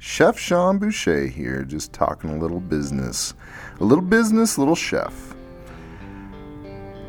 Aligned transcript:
Chef 0.00 0.38
Sean 0.38 0.78
Boucher 0.78 1.26
here, 1.26 1.64
just 1.64 1.92
talking 1.92 2.30
a 2.30 2.38
little 2.38 2.60
business. 2.60 3.34
A 3.80 3.84
little 3.84 4.04
business, 4.04 4.56
little 4.56 4.76
chef. 4.76 5.34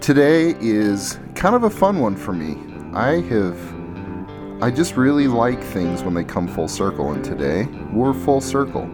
Today 0.01 0.55
is 0.59 1.19
kind 1.35 1.55
of 1.55 1.65
a 1.65 1.69
fun 1.69 1.99
one 1.99 2.15
for 2.15 2.33
me. 2.33 2.57
I 2.95 3.21
have. 3.21 4.63
I 4.63 4.71
just 4.71 4.97
really 4.97 5.27
like 5.27 5.61
things 5.61 6.01
when 6.01 6.15
they 6.15 6.23
come 6.23 6.47
full 6.47 6.67
circle, 6.67 7.11
and 7.11 7.23
today 7.23 7.65
we're 7.93 8.11
full 8.11 8.41
circle. 8.41 8.89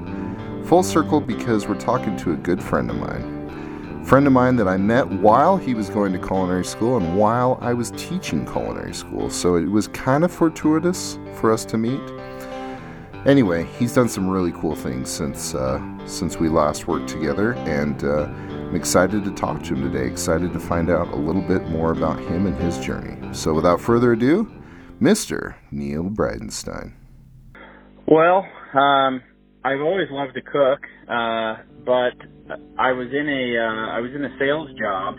Full 0.65 0.83
circle 0.83 1.21
because 1.21 1.65
we're 1.65 1.79
talking 1.79 2.17
to 2.17 2.33
a 2.33 2.35
good 2.35 2.61
friend 2.61 2.89
of 2.89 2.97
mine. 2.97 4.03
Friend 4.03 4.27
of 4.27 4.33
mine 4.33 4.57
that 4.57 4.67
I 4.67 4.75
met 4.75 5.07
while 5.07 5.55
he 5.55 5.73
was 5.73 5.89
going 5.89 6.11
to 6.11 6.19
culinary 6.19 6.65
school 6.65 6.97
and 6.97 7.17
while 7.17 7.57
I 7.61 7.73
was 7.73 7.91
teaching 7.91 8.45
culinary 8.45 8.93
school. 8.93 9.29
So 9.29 9.55
it 9.55 9.69
was 9.69 9.87
kind 9.87 10.25
of 10.25 10.33
fortuitous 10.33 11.17
for 11.35 11.53
us 11.53 11.63
to 11.65 11.77
meet. 11.77 12.01
Anyway, 13.25 13.65
he's 13.79 13.91
done 13.91 14.07
some 14.07 14.29
really 14.29 14.51
cool 14.51 14.75
things 14.75 15.09
since 15.09 15.55
uh, 15.55 15.81
since 16.05 16.37
we 16.37 16.47
last 16.47 16.87
worked 16.87 17.09
together, 17.09 17.53
and 17.53 18.03
uh, 18.03 18.25
I'm 18.25 18.75
excited 18.75 19.23
to 19.23 19.31
talk 19.31 19.63
to 19.63 19.73
him 19.73 19.91
today. 19.91 20.05
Excited 20.05 20.53
to 20.53 20.59
find 20.59 20.91
out 20.91 21.07
a 21.07 21.15
little 21.15 21.41
bit 21.41 21.67
more 21.69 21.91
about 21.91 22.19
him 22.19 22.45
and 22.45 22.55
his 22.57 22.77
journey. 22.77 23.17
So, 23.33 23.51
without 23.51 23.81
further 23.81 24.13
ado, 24.13 24.51
Mr. 25.01 25.55
Neil 25.71 26.03
Bridenstine. 26.03 26.93
Well, 28.05 28.45
um, 28.75 29.23
I've 29.63 29.81
always 29.81 30.07
loved 30.11 30.35
to 30.35 30.41
cook, 30.41 30.85
uh, 31.09 31.63
but 31.83 32.13
I 32.77 32.91
was 32.91 33.07
in 33.11 33.27
a 33.27 33.57
uh, 33.57 33.97
I 33.97 34.01
was 34.01 34.11
in 34.13 34.23
a 34.23 34.37
sales 34.37 34.69
job, 34.77 35.15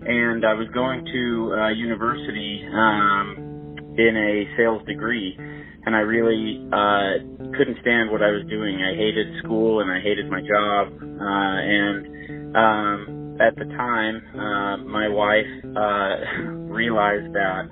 and 0.00 0.46
I 0.46 0.54
was 0.54 0.68
going 0.72 1.04
to 1.04 1.54
uh, 1.54 1.68
university 1.68 2.66
um, 2.72 3.51
in 3.98 4.16
a 4.16 4.56
sales 4.56 4.82
degree 4.86 5.36
and 5.84 5.96
I 5.96 6.00
really 6.00 6.62
uh, 6.70 7.58
couldn't 7.58 7.78
stand 7.80 8.10
what 8.10 8.22
I 8.22 8.30
was 8.30 8.46
doing. 8.48 8.82
I 8.82 8.94
hated 8.94 9.26
school 9.42 9.80
and 9.80 9.90
I 9.90 10.00
hated 10.00 10.30
my 10.30 10.40
job. 10.40 10.94
Uh, 11.02 11.58
and 11.58 12.56
um, 12.56 13.22
at 13.40 13.56
the 13.56 13.64
time, 13.64 14.22
uh, 14.34 14.76
my 14.86 15.08
wife 15.08 15.50
uh, 15.64 16.42
realized 16.70 17.34
that 17.34 17.66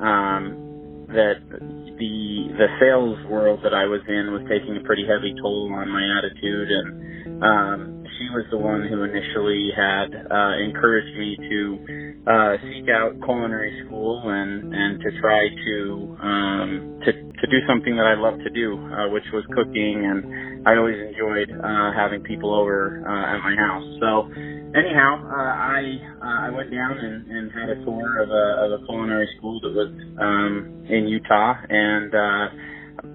um, 0.00 1.06
that 1.08 1.42
the 1.50 2.16
the 2.56 2.68
sales 2.80 3.18
world 3.28 3.60
that 3.62 3.74
I 3.74 3.84
was 3.84 4.00
in 4.08 4.32
was 4.32 4.46
taking 4.48 4.76
a 4.76 4.84
pretty 4.86 5.04
heavy 5.04 5.34
toll 5.42 5.68
on 5.74 5.90
my 5.90 6.00
attitude, 6.16 6.68
and 6.70 7.42
um, 7.44 8.04
she 8.16 8.30
was 8.32 8.46
the 8.50 8.56
one 8.56 8.88
who 8.88 9.02
initially 9.02 9.68
had 9.76 10.14
uh, 10.14 10.56
encouraged 10.64 11.12
me 11.18 11.36
to 11.36 12.09
uh, 12.26 12.56
seek 12.70 12.88
out 12.88 13.16
culinary 13.24 13.72
school 13.86 14.22
and 14.26 14.64
and 14.72 15.00
to 15.00 15.10
try 15.20 15.48
to 15.64 16.08
um, 16.22 16.82
to 17.04 17.12
to 17.12 17.46
do 17.50 17.58
something 17.66 17.96
that 17.96 18.06
I 18.06 18.14
love 18.14 18.34
to 18.44 18.50
do, 18.50 18.78
uh, 18.92 19.08
which 19.08 19.24
was 19.32 19.44
cooking, 19.52 20.04
and 20.04 20.24
I 20.66 20.76
always 20.76 20.98
enjoyed 21.00 21.50
uh, 21.62 21.92
having 21.92 22.20
people 22.22 22.54
over 22.54 23.00
uh, 23.08 23.36
at 23.36 23.42
my 23.42 23.56
house. 23.56 23.84
So 24.00 24.28
anyhow, 24.74 25.16
uh, 25.24 25.32
I 25.32 25.98
uh, 26.20 26.46
I 26.46 26.50
went 26.50 26.70
down 26.70 26.98
and, 26.98 27.26
and 27.26 27.52
had 27.52 27.70
a 27.70 27.84
tour 27.84 28.22
of 28.22 28.30
a 28.30 28.66
of 28.66 28.72
a 28.80 28.86
culinary 28.86 29.28
school 29.38 29.60
that 29.62 29.72
was 29.72 29.90
um, 30.18 30.66
in 30.88 31.08
Utah, 31.08 31.54
and 31.68 32.14
uh, 32.14 32.48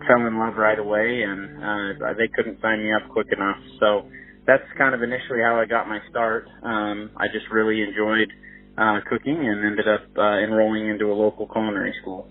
fell 0.07 0.25
in 0.25 0.39
love 0.39 0.55
right 0.57 0.79
away, 0.79 1.23
and 1.23 1.49
uh, 1.61 2.13
they 2.17 2.27
couldn't 2.35 2.59
sign 2.61 2.83
me 2.83 2.91
up 2.93 3.07
quick 3.09 3.27
enough. 3.31 3.57
So 3.79 4.05
that's 4.47 4.63
kind 4.77 4.95
of 4.95 5.03
initially 5.03 5.41
how 5.43 5.59
I 5.59 5.65
got 5.65 5.87
my 5.87 5.99
start. 6.09 6.47
Um, 6.63 7.11
I 7.17 7.27
just 7.27 7.45
really 7.51 7.81
enjoyed 7.81 8.29
uh, 8.29 8.35
cooking 8.75 9.47
and 9.47 9.65
ended 9.65 9.87
up 9.87 10.01
uh, 10.17 10.39
enrolling 10.39 10.87
into 10.87 11.11
a 11.11 11.15
local 11.15 11.47
culinary 11.47 11.93
school. 12.01 12.27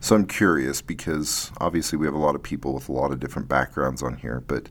So 0.00 0.14
I'm 0.14 0.26
curious 0.26 0.82
because 0.82 1.50
obviously 1.58 1.98
we 1.98 2.06
have 2.06 2.14
a 2.14 2.18
lot 2.18 2.34
of 2.34 2.42
people 2.42 2.74
with 2.74 2.88
a 2.88 2.92
lot 2.92 3.10
of 3.10 3.18
different 3.18 3.48
backgrounds 3.48 4.02
on 4.02 4.16
here, 4.16 4.40
but 4.46 4.68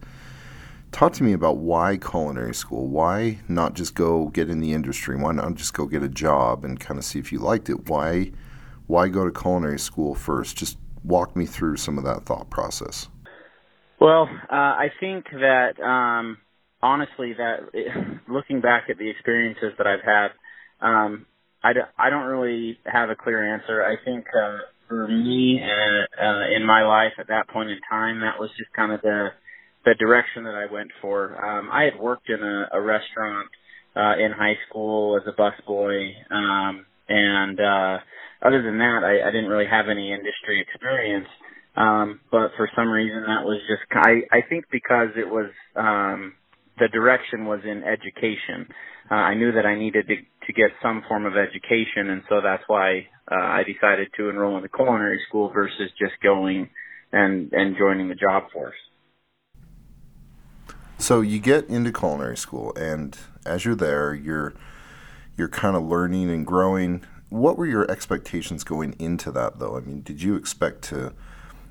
talk 0.92 1.12
to 1.14 1.24
me 1.24 1.34
about 1.34 1.58
why 1.58 1.98
culinary 1.98 2.56
school? 2.56 2.88
Why 2.88 3.40
not 3.50 3.74
just 3.74 3.96
go 3.96 4.28
get 4.28 4.50
in 4.50 4.62
the 4.62 4.72
industry? 4.72 5.18
Why 5.18 5.34
not 5.34 5.56
just 5.56 5.74
go 5.74 5.88
get 5.88 6.04
a 6.04 6.08
job 6.08 6.64
and 6.64 6.80
kind 6.80 6.98
of 6.98 7.04
see 7.04 7.20
if 7.20 7.32
you 7.34 7.40
liked 7.40 7.70
it? 7.70 7.90
Why 7.90 8.32
why 8.88 9.10
go 9.10 9.26
to 9.26 9.32
culinary 9.32 9.80
school 9.80 10.16
first? 10.16 10.56
Just 10.56 10.78
walk 11.04 11.36
me 11.36 11.46
through 11.46 11.78
some 11.78 11.98
of 11.98 12.04
that 12.06 12.24
thought 12.26 12.50
process. 12.50 13.10
Well, 14.00 14.30
uh, 14.50 14.56
I 14.56 14.92
think 15.00 15.26
that 15.32 15.80
um, 15.82 16.38
honestly, 16.86 17.34
that 17.36 17.62
looking 18.30 18.62
back 18.62 18.86
at 18.90 19.00
the 19.00 19.10
experiences 19.10 19.74
that 19.80 19.88
I've 19.88 20.04
had, 20.06 20.30
um, 20.82 21.28
I, 21.64 21.74
d- 21.74 21.80
I 22.00 22.12
don't 22.12 22.26
really 22.28 22.80
have 22.86 23.10
a 23.12 23.18
clear 23.18 23.56
answer. 23.56 23.84
I 23.84 23.98
think 24.06 24.26
uh, 24.40 24.60
for 24.90 25.08
me 25.10 25.62
uh, 25.64 26.24
uh, 26.24 26.48
in 26.56 26.66
my 26.66 26.84
life 26.84 27.14
at 27.20 27.30
that 27.30 27.50
point 27.50 27.72
in 27.72 27.80
time, 27.90 28.22
that 28.22 28.40
was 28.40 28.52
just 28.58 28.72
kind 28.76 28.94
of 28.94 29.02
the 29.04 29.30
the 29.86 29.96
direction 29.96 30.46
that 30.46 30.56
I 30.56 30.72
went 30.72 30.92
for. 31.02 31.44
Um, 31.46 31.70
I 31.72 31.84
had 31.86 32.00
worked 32.00 32.30
in 32.30 32.44
a, 32.44 32.70
a 32.74 32.82
restaurant 32.82 33.50
uh, 33.96 34.16
in 34.20 34.32
high 34.34 34.58
school 34.70 35.18
as 35.18 35.24
a 35.28 35.34
busboy, 35.42 36.12
um, 36.32 36.86
and 37.10 37.60
uh, 37.62 38.00
other 38.46 38.64
than 38.64 38.80
that, 38.80 39.04
I, 39.06 39.28
I 39.28 39.32
didn't 39.32 39.50
really 39.50 39.68
have 39.68 39.90
any 39.90 40.12
industry 40.14 40.62
experience. 40.62 41.28
Um, 41.78 42.22
but 42.32 42.52
for 42.58 42.70
some 42.76 42.90
reason 42.90 43.24
that 43.28 43.46
was 43.46 43.60
just, 43.70 43.84
I, 43.94 44.22
I 44.32 44.42
think 44.50 44.66
because 44.72 45.10
it 45.18 45.30
was, 45.30 45.52
um, 45.76 46.34
the 46.78 46.88
direction 46.88 47.46
was 47.46 47.62
in 47.64 47.84
education. 47.84 48.68
Uh, 49.10 49.16
I 49.16 49.36
knew 49.36 49.52
that 49.52 49.66
I 49.66 49.78
needed 49.78 50.08
to, 50.08 50.16
to 50.16 50.54
get 50.54 50.72
some 50.82 51.04
form 51.08 51.26
of 51.26 51.34
education, 51.38 52.10
and 52.10 52.24
so 52.28 52.42
that's 52.42 52.64
why 52.68 53.08
uh, 53.32 53.36
I 53.36 53.64
decided 53.64 54.10
to 54.18 54.30
enroll 54.30 54.58
in 54.58 54.64
the 54.64 54.70
culinary 54.70 55.20
school 55.28 55.52
versus 55.52 55.92
just 56.00 56.14
going 56.22 56.70
and 57.12 57.54
and 57.54 57.76
joining 57.78 58.10
the 58.10 58.16
job 58.16 58.52
force. 58.52 58.76
So 60.98 61.22
you 61.22 61.40
get 61.40 61.68
into 61.68 61.92
culinary 61.92 62.38
school, 62.38 62.74
and 62.76 63.18
as 63.46 63.64
you're 63.64 63.76
there, 63.76 64.14
you're 64.14 64.54
you're 65.38 65.50
kind 65.50 65.76
of 65.76 65.84
learning 65.84 66.30
and 66.30 66.46
growing. 66.46 67.04
What 67.30 67.58
were 67.58 67.66
your 67.66 67.90
expectations 67.90 68.64
going 68.64 68.96
into 69.00 69.32
that, 69.32 69.60
though? 69.60 69.78
I 69.78 69.82
mean, 69.82 70.02
did 70.02 70.22
you 70.22 70.36
expect 70.36 70.84
to 70.84 71.14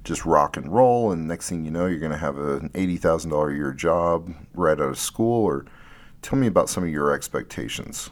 just 0.05 0.25
rock 0.25 0.57
and 0.57 0.73
roll, 0.73 1.11
and 1.11 1.27
next 1.27 1.49
thing 1.49 1.65
you 1.65 1.71
know, 1.71 1.87
you're 1.87 1.99
going 1.99 2.13
to 2.13 2.19
have 2.19 2.39
an 2.39 2.71
eighty 2.75 2.97
thousand 2.97 3.31
dollar 3.31 3.51
a 3.51 3.57
year 3.57 3.73
job 3.73 4.33
right 4.55 4.79
out 4.79 4.91
of 4.91 4.99
school? 4.99 5.45
Or 5.45 5.65
tell 6.23 6.39
me 6.39 6.47
about 6.47 6.69
some 6.69 6.85
of 6.85 6.91
your 6.91 7.13
expectations. 7.13 8.11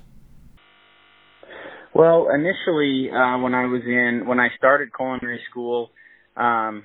Well, 1.95 2.29
initially, 2.35 3.11
uh, 3.11 3.39
when 3.39 3.55
I 3.55 3.67
was 3.67 3.83
in 3.85 4.27
when 4.27 4.41
I 4.41 4.49
started 4.57 4.89
culinary 4.97 5.41
school, 5.51 5.91
um, 6.37 6.85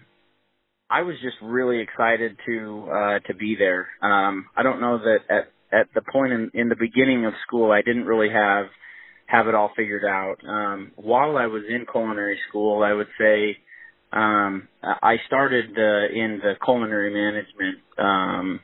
I 0.90 1.02
was 1.04 1.16
just 1.22 1.38
really 1.42 1.80
excited 1.80 2.38
to 2.46 2.88
uh, 2.92 3.20
to 3.28 3.34
be 3.34 3.56
there. 3.58 3.88
Um, 4.02 4.48
I 4.56 4.64
don't 4.64 4.82
know 4.82 4.98
that 4.98 5.20
at 5.30 5.52
at 5.72 5.88
the 5.96 6.02
point 6.02 6.34
in, 6.34 6.52
in 6.54 6.70
the 6.70 6.76
beginning 6.76 7.26
of 7.26 7.34
school, 7.46 7.72
I 7.72 7.82
didn't 7.82 8.06
really 8.06 8.30
have 8.34 8.66
have 9.28 9.48
it 9.48 9.56
all 9.56 9.72
figured 9.76 10.06
out. 10.06 10.38
Um, 10.48 10.92
while 10.96 11.38
I 11.38 11.48
was 11.48 11.64
in 11.68 11.86
culinary 11.90 12.40
school, 12.50 12.84
I 12.84 12.94
would 12.94 13.08
say 13.20 13.58
um, 14.18 14.68
I 14.82 15.18
started 15.28 15.78
uh, 15.78 16.14
in 16.14 16.40
the 16.42 16.54
culinary 16.66 17.14
management 17.14 17.78
um, 18.00 18.60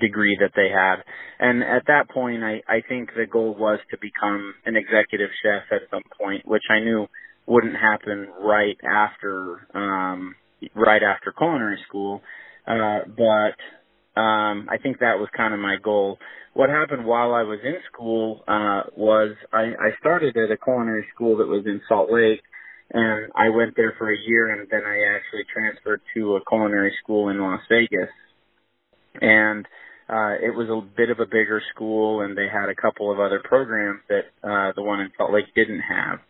degree 0.00 0.36
that 0.40 0.50
they 0.56 0.68
had, 0.68 0.96
and 1.38 1.62
at 1.62 1.86
that 1.86 2.10
point, 2.10 2.42
I, 2.42 2.62
I 2.68 2.82
think 2.88 3.10
the 3.16 3.26
goal 3.26 3.54
was 3.56 3.78
to 3.92 3.98
become 4.00 4.54
an 4.66 4.74
executive 4.76 5.30
chef 5.42 5.62
at 5.70 5.88
some 5.90 6.02
point, 6.20 6.46
which 6.46 6.64
I 6.70 6.80
knew 6.80 7.06
wouldn't 7.46 7.76
happen 7.76 8.28
right 8.42 8.76
after 8.84 9.68
um, 9.74 10.34
right 10.74 11.02
after 11.04 11.32
culinary 11.32 11.78
school, 11.86 12.20
uh, 12.66 13.00
but 13.16 14.20
um, 14.20 14.66
I 14.68 14.78
think 14.82 14.98
that 14.98 15.20
was 15.20 15.28
kind 15.36 15.54
of 15.54 15.60
my 15.60 15.76
goal. 15.82 16.18
What 16.54 16.68
happened 16.68 17.06
while 17.06 17.32
I 17.32 17.44
was 17.44 17.60
in 17.62 17.76
school 17.92 18.42
uh, 18.48 18.82
was 18.96 19.36
I, 19.52 19.66
I 19.66 19.90
started 20.00 20.36
at 20.36 20.50
a 20.50 20.56
culinary 20.56 21.06
school 21.14 21.36
that 21.36 21.46
was 21.46 21.62
in 21.64 21.80
Salt 21.88 22.10
Lake 22.10 22.40
and 22.90 23.30
I 23.34 23.50
went 23.50 23.76
there 23.76 23.94
for 23.98 24.10
a 24.10 24.18
year, 24.18 24.50
and 24.50 24.68
then 24.70 24.82
I 24.84 25.14
actually 25.14 25.44
transferred 25.52 26.00
to 26.14 26.36
a 26.36 26.44
culinary 26.44 26.92
school 27.02 27.28
in 27.28 27.40
Las 27.40 27.60
Vegas, 27.68 28.10
and 29.20 29.66
uh, 30.08 30.40
it 30.40 30.54
was 30.54 30.68
a 30.70 30.80
bit 30.96 31.10
of 31.10 31.20
a 31.20 31.26
bigger 31.26 31.60
school, 31.74 32.22
and 32.22 32.36
they 32.36 32.48
had 32.48 32.70
a 32.70 32.74
couple 32.74 33.12
of 33.12 33.20
other 33.20 33.40
programs 33.44 34.00
that 34.08 34.32
uh, 34.42 34.72
the 34.74 34.82
one 34.82 35.00
in 35.00 35.10
Salt 35.18 35.32
Lake 35.32 35.52
didn't 35.54 35.80
have. 35.80 36.20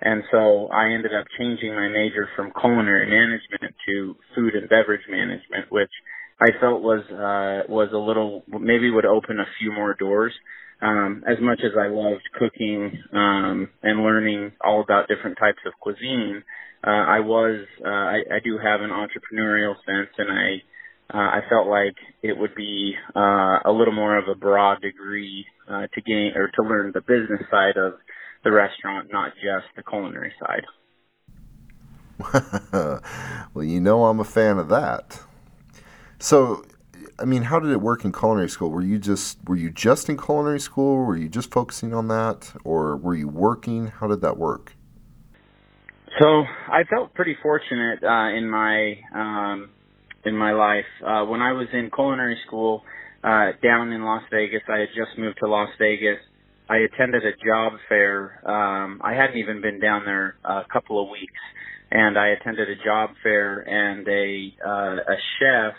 And 0.00 0.24
so 0.30 0.68
I 0.68 0.92
ended 0.92 1.12
up 1.14 1.26
changing 1.38 1.74
my 1.74 1.88
major 1.88 2.28
from 2.36 2.52
culinary 2.58 3.08
management 3.08 3.74
to 3.86 4.16
food 4.34 4.54
and 4.54 4.68
beverage 4.68 5.04
management, 5.08 5.70
which 5.70 5.90
I 6.40 6.48
felt 6.60 6.82
was 6.82 7.00
uh, 7.10 7.70
was 7.70 7.88
a 7.92 7.98
little 7.98 8.42
maybe 8.48 8.90
would 8.90 9.06
open 9.06 9.40
a 9.40 9.48
few 9.58 9.72
more 9.72 9.94
doors. 9.94 10.32
Um, 10.82 11.24
as 11.26 11.38
much 11.40 11.60
as 11.64 11.72
I 11.78 11.88
loved 11.88 12.28
cooking 12.38 13.02
um, 13.12 13.68
and 13.82 14.02
learning 14.02 14.52
all 14.62 14.82
about 14.82 15.08
different 15.08 15.38
types 15.38 15.60
of 15.66 15.72
cuisine, 15.80 16.42
uh, 16.86 16.90
I 16.90 17.20
was 17.20 17.66
uh, 17.84 17.88
I, 17.88 18.22
I 18.30 18.38
do 18.44 18.58
have 18.58 18.82
an 18.82 18.90
entrepreneurial 18.90 19.74
sense, 19.86 20.10
and 20.18 20.30
I 20.30 20.62
uh, 21.12 21.18
I 21.18 21.40
felt 21.48 21.66
like 21.68 21.94
it 22.22 22.36
would 22.36 22.54
be 22.54 22.94
uh, 23.14 23.58
a 23.64 23.72
little 23.72 23.94
more 23.94 24.18
of 24.18 24.28
a 24.28 24.34
broad 24.34 24.82
degree 24.82 25.46
uh, 25.68 25.86
to 25.94 26.00
gain 26.02 26.32
or 26.36 26.48
to 26.48 26.62
learn 26.62 26.92
the 26.92 27.00
business 27.00 27.42
side 27.50 27.76
of 27.76 27.94
the 28.44 28.52
restaurant, 28.52 29.08
not 29.10 29.32
just 29.34 29.66
the 29.76 29.82
culinary 29.82 30.32
side. 30.40 30.64
well, 33.54 33.64
you 33.64 33.80
know 33.80 34.04
I'm 34.06 34.20
a 34.20 34.24
fan 34.24 34.58
of 34.58 34.68
that. 34.68 35.20
So, 36.18 36.64
I 37.18 37.24
mean, 37.24 37.42
how 37.42 37.58
did 37.58 37.70
it 37.70 37.80
work 37.80 38.04
in 38.04 38.12
culinary 38.12 38.48
school? 38.48 38.70
Were 38.70 38.82
you 38.82 38.98
just 38.98 39.38
were 39.46 39.56
you 39.56 39.70
just 39.70 40.08
in 40.08 40.18
culinary 40.18 40.60
school? 40.60 41.04
Were 41.04 41.16
you 41.16 41.28
just 41.28 41.50
focusing 41.50 41.94
on 41.94 42.08
that, 42.08 42.52
or 42.62 42.96
were 42.96 43.14
you 43.14 43.28
working? 43.28 43.86
How 43.86 44.06
did 44.06 44.20
that 44.20 44.36
work? 44.36 44.74
So 46.18 46.44
I 46.68 46.84
felt 46.84 47.14
pretty 47.14 47.36
fortunate 47.42 48.02
uh, 48.02 48.36
in 48.36 48.50
my 48.50 48.96
um, 49.14 49.70
in 50.24 50.36
my 50.36 50.52
life. 50.52 50.84
Uh, 51.04 51.24
when 51.24 51.40
I 51.40 51.52
was 51.52 51.68
in 51.72 51.90
culinary 51.94 52.38
school 52.46 52.82
uh, 53.24 53.52
down 53.62 53.92
in 53.92 54.04
Las 54.04 54.22
Vegas, 54.30 54.62
I 54.68 54.80
had 54.80 54.88
just 54.88 55.18
moved 55.18 55.38
to 55.40 55.48
Las 55.48 55.70
Vegas. 55.78 56.18
I 56.68 56.78
attended 56.78 57.22
a 57.24 57.32
job 57.44 57.74
fair. 57.88 58.42
Um, 58.44 59.00
I 59.02 59.14
hadn't 59.14 59.38
even 59.38 59.62
been 59.62 59.80
down 59.80 60.04
there 60.04 60.36
a 60.44 60.64
couple 60.70 61.02
of 61.02 61.08
weeks, 61.08 61.40
and 61.90 62.18
I 62.18 62.28
attended 62.28 62.68
a 62.68 62.84
job 62.84 63.10
fair, 63.22 63.60
and 63.60 64.06
a 64.06 64.54
uh, 64.66 65.12
a 65.12 65.16
chef 65.38 65.74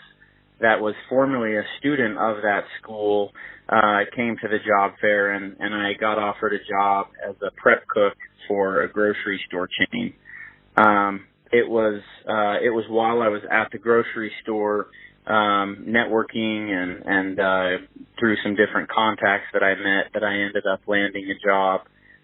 that 0.60 0.80
was 0.80 0.94
formerly 1.08 1.56
a 1.56 1.62
student 1.78 2.18
of 2.18 2.42
that 2.42 2.64
school 2.80 3.32
uh, 3.68 4.00
came 4.14 4.36
to 4.42 4.48
the 4.48 4.58
job 4.66 4.92
fair, 5.00 5.32
and 5.32 5.56
and 5.60 5.74
I 5.74 5.92
got 5.94 6.18
offered 6.18 6.52
a 6.54 6.64
job 6.68 7.08
as 7.28 7.36
a 7.42 7.50
prep 7.60 7.86
cook 7.86 8.14
for 8.46 8.82
a 8.82 8.90
grocery 8.90 9.40
store 9.46 9.68
chain. 9.68 10.14
Um, 10.76 11.26
it 11.52 11.68
was 11.68 12.00
uh, 12.28 12.64
it 12.64 12.70
was 12.70 12.84
while 12.88 13.22
I 13.22 13.28
was 13.28 13.42
at 13.50 13.70
the 13.72 13.78
grocery 13.78 14.32
store 14.42 14.88
um, 15.26 15.84
networking 15.86 16.70
and 16.70 17.02
and 17.04 17.40
uh, 17.40 17.86
through 18.18 18.36
some 18.42 18.56
different 18.56 18.88
contacts 18.90 19.46
that 19.52 19.62
I 19.62 19.74
met 19.74 20.12
that 20.14 20.24
I 20.24 20.34
ended 20.34 20.64
up 20.66 20.80
landing 20.86 21.30
a 21.30 21.46
job 21.46 21.82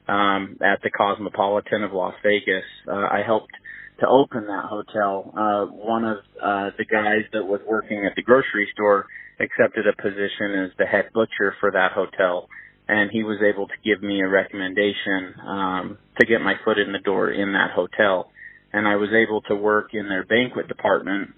um, 0.09 0.59
at 0.63 0.83
the 0.83 0.91
Cosmopolitan 0.91 1.83
of 1.83 1.93
Las 1.93 2.15
Vegas. 2.23 2.65
Uh, 2.89 2.93
I 2.93 3.23
helped 3.25 3.53
to 4.01 4.09
open 4.09 4.47
that 4.47 4.65
hotel. 4.65 5.33
Uh, 5.37 5.65
one 5.67 6.05
of 6.05 6.19
uh, 6.43 6.71
the 6.79 6.85
guys 6.85 7.23
that 7.33 7.45
was 7.45 7.61
working 7.67 8.05
at 8.05 8.15
the 8.17 8.23
grocery 8.23 8.69
store 8.73 9.07
accepted 9.41 9.87
a 9.87 10.03
position 10.03 10.65
as 10.65 10.71
the 10.79 10.87
head 10.87 11.11
butcher 11.13 11.55
for 11.61 11.71
that 11.73 11.93
hotel, 11.93 12.49
and 12.89 13.11
he 13.11 13.23
was 13.23 13.39
able 13.43 13.67
to 13.67 13.75
give 13.85 14.03
me 14.03 14.21
a 14.21 14.29
recommendation 14.29 15.35
um, 15.47 15.99
to 16.21 16.27
get 16.27 16.41
my 16.41 16.55
foot 16.65 16.79
in 16.79 16.93
the 16.93 16.99
door 16.99 17.31
in 17.31 17.53
that 17.53 17.71
hotel 17.71 18.31
and 18.75 18.89
I 18.89 18.97
was 18.97 19.11
able 19.13 19.41
to 19.43 19.55
work 19.55 19.91
in 19.95 20.09
their 20.09 20.25
banquet 20.25 20.67
department 20.67 21.31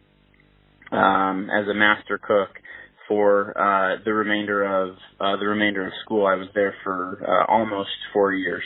um, 0.91 1.51
as 1.51 1.69
a 1.69 1.75
master 1.75 2.17
cook 2.19 2.49
for 3.07 3.51
uh, 3.51 3.99
the 4.05 4.15
remainder 4.15 4.65
of 4.65 4.97
uh, 5.21 5.37
the 5.37 5.47
remainder 5.47 5.87
of 5.87 5.93
school. 6.03 6.27
I 6.27 6.35
was 6.37 6.49
there 6.55 6.75
for 6.83 7.23
uh, 7.23 7.53
almost 7.53 7.91
four 8.15 8.33
years, 8.33 8.65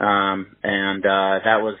um, 0.00 0.56
and 0.64 1.06
uh, 1.06 1.38
that 1.44 1.62
was 1.62 1.76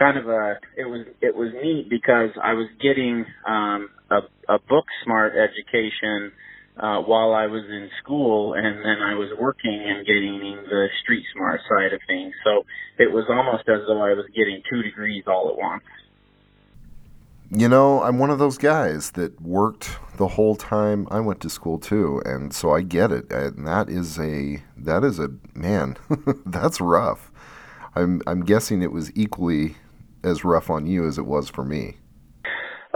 kind 0.00 0.16
of 0.16 0.26
a 0.28 0.58
it 0.76 0.88
was 0.88 1.06
it 1.20 1.36
was 1.36 1.52
neat 1.62 1.88
because 1.90 2.30
I 2.42 2.54
was 2.54 2.66
getting 2.80 3.26
um, 3.46 3.90
a, 4.10 4.20
a 4.48 4.58
book 4.58 4.86
smart 5.04 5.34
education 5.36 6.32
uh, 6.76 7.00
while 7.02 7.34
I 7.34 7.46
was 7.46 7.64
in 7.68 7.90
school, 8.02 8.54
and 8.54 8.78
then 8.78 9.02
I 9.04 9.14
was 9.14 9.28
working 9.38 9.84
and 9.86 10.06
getting 10.06 10.64
the 10.68 10.86
street 11.02 11.24
smart 11.34 11.60
side 11.68 11.92
of 11.92 12.00
things. 12.06 12.32
So 12.42 12.64
it 12.98 13.12
was 13.12 13.26
almost 13.28 13.68
as 13.68 13.86
though 13.86 14.02
I 14.02 14.14
was 14.14 14.24
getting 14.34 14.62
two 14.70 14.82
degrees 14.82 15.24
all 15.26 15.50
at 15.50 15.58
once. 15.58 15.84
You 17.52 17.68
know, 17.68 18.02
I'm 18.02 18.18
one 18.18 18.30
of 18.30 18.38
those 18.38 18.56
guys 18.56 19.10
that 19.12 19.38
worked 19.42 19.98
the 20.16 20.28
whole 20.28 20.54
time 20.54 21.08
I 21.10 21.20
went 21.20 21.40
to 21.40 21.50
school 21.50 21.78
too, 21.78 22.22
and 22.24 22.54
so 22.54 22.72
I 22.72 22.80
get 22.80 23.12
it. 23.12 23.30
And 23.30 23.66
that 23.66 23.90
is 23.90 24.18
a 24.18 24.62
that 24.78 25.04
is 25.04 25.18
a 25.18 25.28
man, 25.52 25.98
that's 26.46 26.80
rough. 26.80 27.30
I'm 27.94 28.22
I'm 28.26 28.44
guessing 28.44 28.82
it 28.82 28.92
was 28.92 29.10
equally 29.14 29.76
as 30.22 30.44
rough 30.44 30.70
on 30.70 30.86
you 30.86 31.06
as 31.06 31.18
it 31.18 31.26
was 31.26 31.48
for 31.48 31.64
me. 31.64 31.96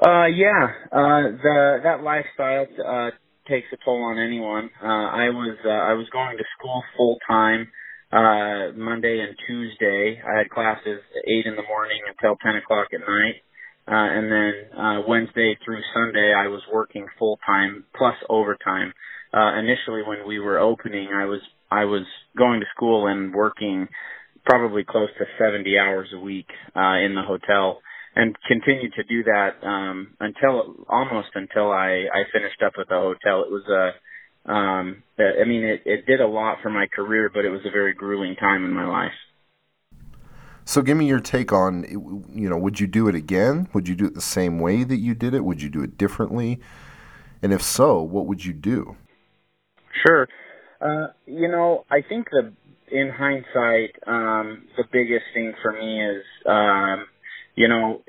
Uh, 0.03 0.27
yeah. 0.27 0.69
Uh, 0.93 1.23
the 1.43 1.79
that 1.85 2.03
lifestyle 2.03 2.67
uh, 2.85 3.11
takes 3.49 3.69
a 3.73 3.77
toll 3.85 4.03
on 4.03 4.19
anyone. 4.19 4.71
Uh, 4.83 4.87
I 4.87 5.29
was 5.31 5.57
uh, 5.65 5.69
I 5.69 5.93
was 5.95 6.09
going 6.11 6.37
to 6.37 6.45
school 6.59 6.83
full 6.97 7.19
time 7.29 7.69
uh, 8.13 8.73
Monday 8.77 9.21
and 9.21 9.37
Tuesday. 9.47 10.21
I 10.21 10.39
had 10.39 10.51
classes 10.51 11.01
eight 11.27 11.47
in 11.47 11.57
the 11.57 11.63
morning 11.63 12.01
until 12.09 12.37
ten 12.45 12.57
o'clock 12.57 12.89
at 12.93 13.01
night, 13.01 13.37
uh, 13.87 14.19
and 14.19 14.33
then 14.33 14.79
uh, 14.79 15.01
Wednesday 15.07 15.57
through 15.65 15.81
Sunday 15.95 16.35
I 16.37 16.49
was 16.49 16.63
working 16.73 17.07
full 17.19 17.39
time 17.47 17.85
plus 17.97 18.17
overtime. 18.29 18.93
Uh, 19.33 19.59
initially, 19.59 20.03
when 20.07 20.27
we 20.27 20.39
were 20.39 20.59
opening, 20.59 21.09
I 21.15 21.27
was 21.27 21.41
I 21.71 21.85
was 21.85 22.05
going 22.37 22.61
to 22.61 22.67
school 22.75 23.07
and 23.07 23.35
working 23.35 23.89
probably 24.45 24.85
close 24.85 25.09
to 25.19 25.25
70 25.39 25.79
hours 25.79 26.09
a 26.15 26.19
week 26.19 26.49
uh, 26.77 26.99
in 26.99 27.15
the 27.15 27.23
hotel 27.23 27.81
and 28.17 28.37
continued 28.47 28.93
to 28.95 29.05
do 29.05 29.25
that 29.25 29.67
um 29.67 30.15
until 30.21 30.87
almost 30.89 31.29
until 31.35 31.71
I 31.71 32.07
I 32.13 32.25
finished 32.33 32.63
up 32.65 32.75
at 32.79 32.89
the 32.89 32.95
hotel. 32.95 33.43
It 33.43 33.51
was 33.51 33.67
a 33.69 34.51
um 34.51 35.03
I 35.19 35.45
mean 35.47 35.65
it 35.65 35.83
it 35.85 36.07
did 36.07 36.21
a 36.21 36.27
lot 36.27 36.59
for 36.63 36.71
my 36.71 36.87
career, 36.87 37.31
but 37.33 37.45
it 37.45 37.51
was 37.51 37.63
a 37.65 37.71
very 37.71 37.95
grueling 37.95 38.37
time 38.37 38.65
in 38.65 38.73
my 38.73 38.87
life. 38.87 39.13
So 40.67 40.81
give 40.81 40.97
me 40.97 41.07
your 41.07 41.21
take 41.21 41.53
on 41.53 41.85
you 42.33 42.49
know, 42.49 42.57
would 42.57 42.81
you 42.81 42.87
do 42.87 43.09
it 43.09 43.15
again? 43.15 43.69
Would 43.75 43.89
you 43.89 43.95
do 43.95 44.07
it 44.07 44.15
the 44.15 44.21
same 44.21 44.61
way 44.61 44.85
that 44.85 44.97
you 44.97 45.15
did 45.15 45.35
it? 45.35 45.45
Would 45.45 45.63
you 45.63 45.69
do 45.69 45.83
it 45.83 45.99
differently? 45.99 46.61
And 47.43 47.53
if 47.53 47.63
so, 47.63 48.01
what 48.01 48.27
would 48.27 48.45
you 48.45 48.53
do? 48.53 48.97
Sure. 50.07 50.29
Uh 50.81 51.09
you 51.27 51.49
know, 51.49 51.85
I 51.91 52.03
think 52.03 52.29
the 52.31 52.53
in 52.93 53.11
hindsight, 53.11 53.97
um 54.07 54.67
the 54.77 54.85
biggest 54.93 55.25
thing 55.35 55.55
for 55.63 55.73
me 55.73 56.03
is 56.05 56.25
um 56.47 57.07
you 57.57 57.69
know, 57.69 58.03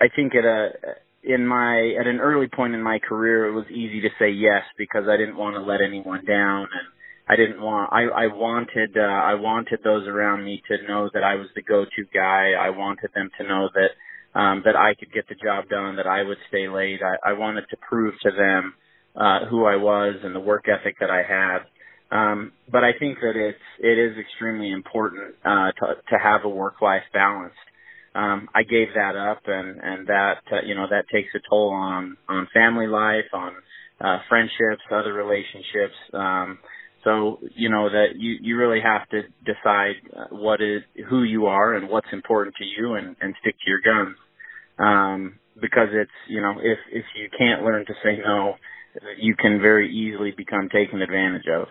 I 0.00 0.08
think 0.14 0.34
at 0.34 0.44
a 0.44 0.70
in 1.24 1.46
my 1.46 1.94
at 2.00 2.06
an 2.06 2.20
early 2.20 2.48
point 2.48 2.74
in 2.74 2.82
my 2.82 3.00
career, 3.00 3.46
it 3.46 3.52
was 3.54 3.66
easy 3.70 4.00
to 4.02 4.10
say 4.18 4.30
yes 4.30 4.62
because 4.78 5.04
I 5.08 5.16
didn't 5.16 5.36
want 5.36 5.56
to 5.56 5.62
let 5.62 5.82
anyone 5.82 6.24
down, 6.26 6.62
and 6.62 6.88
I 7.28 7.36
didn't 7.36 7.62
want 7.62 7.92
I 7.92 8.04
I 8.04 8.28
wanted 8.28 8.96
uh, 8.96 9.02
I 9.02 9.34
wanted 9.34 9.80
those 9.84 10.06
around 10.08 10.44
me 10.44 10.62
to 10.68 10.86
know 10.88 11.10
that 11.14 11.24
I 11.24 11.36
was 11.36 11.48
the 11.56 11.62
go-to 11.62 12.04
guy. 12.14 12.52
I 12.58 12.70
wanted 12.70 13.10
them 13.14 13.30
to 13.40 13.48
know 13.48 13.70
that 13.74 14.40
um, 14.40 14.62
that 14.66 14.76
I 14.76 14.94
could 14.94 15.12
get 15.12 15.28
the 15.28 15.36
job 15.36 15.68
done, 15.70 15.96
that 15.96 16.06
I 16.06 16.22
would 16.22 16.38
stay 16.48 16.68
late. 16.68 17.00
I, 17.02 17.30
I 17.30 17.32
wanted 17.34 17.64
to 17.70 17.76
prove 17.88 18.14
to 18.22 18.30
them 18.32 18.74
uh, 19.16 19.46
who 19.46 19.66
I 19.66 19.76
was 19.76 20.16
and 20.24 20.34
the 20.34 20.40
work 20.40 20.66
ethic 20.68 20.96
that 21.00 21.10
I 21.10 21.22
had. 21.22 21.60
Um, 22.10 22.52
but 22.70 22.84
I 22.84 22.92
think 22.98 23.18
that 23.20 23.36
it's 23.36 23.58
it 23.80 23.98
is 23.98 24.16
extremely 24.18 24.70
important 24.70 25.34
uh, 25.44 25.72
to 25.72 25.94
to 26.10 26.18
have 26.22 26.44
a 26.44 26.48
work-life 26.48 27.04
balance 27.12 27.54
um, 28.16 28.48
I 28.54 28.62
gave 28.62 28.88
that 28.94 29.14
up, 29.14 29.42
and 29.46 29.78
and 29.82 30.06
that 30.06 30.38
uh, 30.50 30.62
you 30.64 30.74
know 30.74 30.86
that 30.90 31.04
takes 31.12 31.28
a 31.34 31.38
toll 31.50 31.70
on 31.70 32.16
on 32.28 32.48
family 32.54 32.86
life, 32.86 33.26
on 33.34 33.52
uh, 34.00 34.18
friendships, 34.28 34.82
other 34.90 35.12
relationships. 35.12 35.94
Um, 36.14 36.58
so 37.04 37.40
you 37.54 37.68
know 37.68 37.90
that 37.90 38.16
you 38.16 38.38
you 38.40 38.56
really 38.56 38.80
have 38.80 39.06
to 39.10 39.22
decide 39.44 39.96
uh, 40.16 40.34
what 40.34 40.62
is 40.62 40.82
who 41.10 41.24
you 41.24 41.44
are 41.46 41.74
and 41.74 41.90
what's 41.90 42.08
important 42.10 42.56
to 42.56 42.64
you, 42.64 42.94
and 42.94 43.16
and 43.20 43.34
stick 43.42 43.54
to 43.64 43.70
your 43.70 43.82
guns. 43.82 44.16
Um, 44.78 45.38
because 45.60 45.88
it's 45.92 46.10
you 46.26 46.40
know 46.40 46.54
if 46.58 46.78
if 46.90 47.04
you 47.16 47.28
can't 47.38 47.64
learn 47.64 47.84
to 47.84 47.94
say 48.02 48.16
no, 48.24 48.54
you 49.18 49.36
can 49.36 49.60
very 49.60 49.94
easily 49.94 50.30
become 50.30 50.70
taken 50.70 51.02
advantage 51.02 51.46
of. 51.54 51.68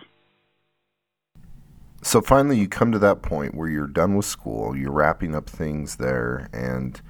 So 2.06 2.20
finally, 2.20 2.56
you 2.56 2.68
come 2.68 2.92
to 2.92 3.00
that 3.00 3.20
point 3.20 3.56
where 3.56 3.68
you're 3.68 3.88
done 3.88 4.14
with 4.14 4.26
school, 4.26 4.76
you're 4.76 4.92
wrapping 4.92 5.34
up 5.34 5.50
things 5.50 5.96
there, 5.96 6.48
and 6.52 7.00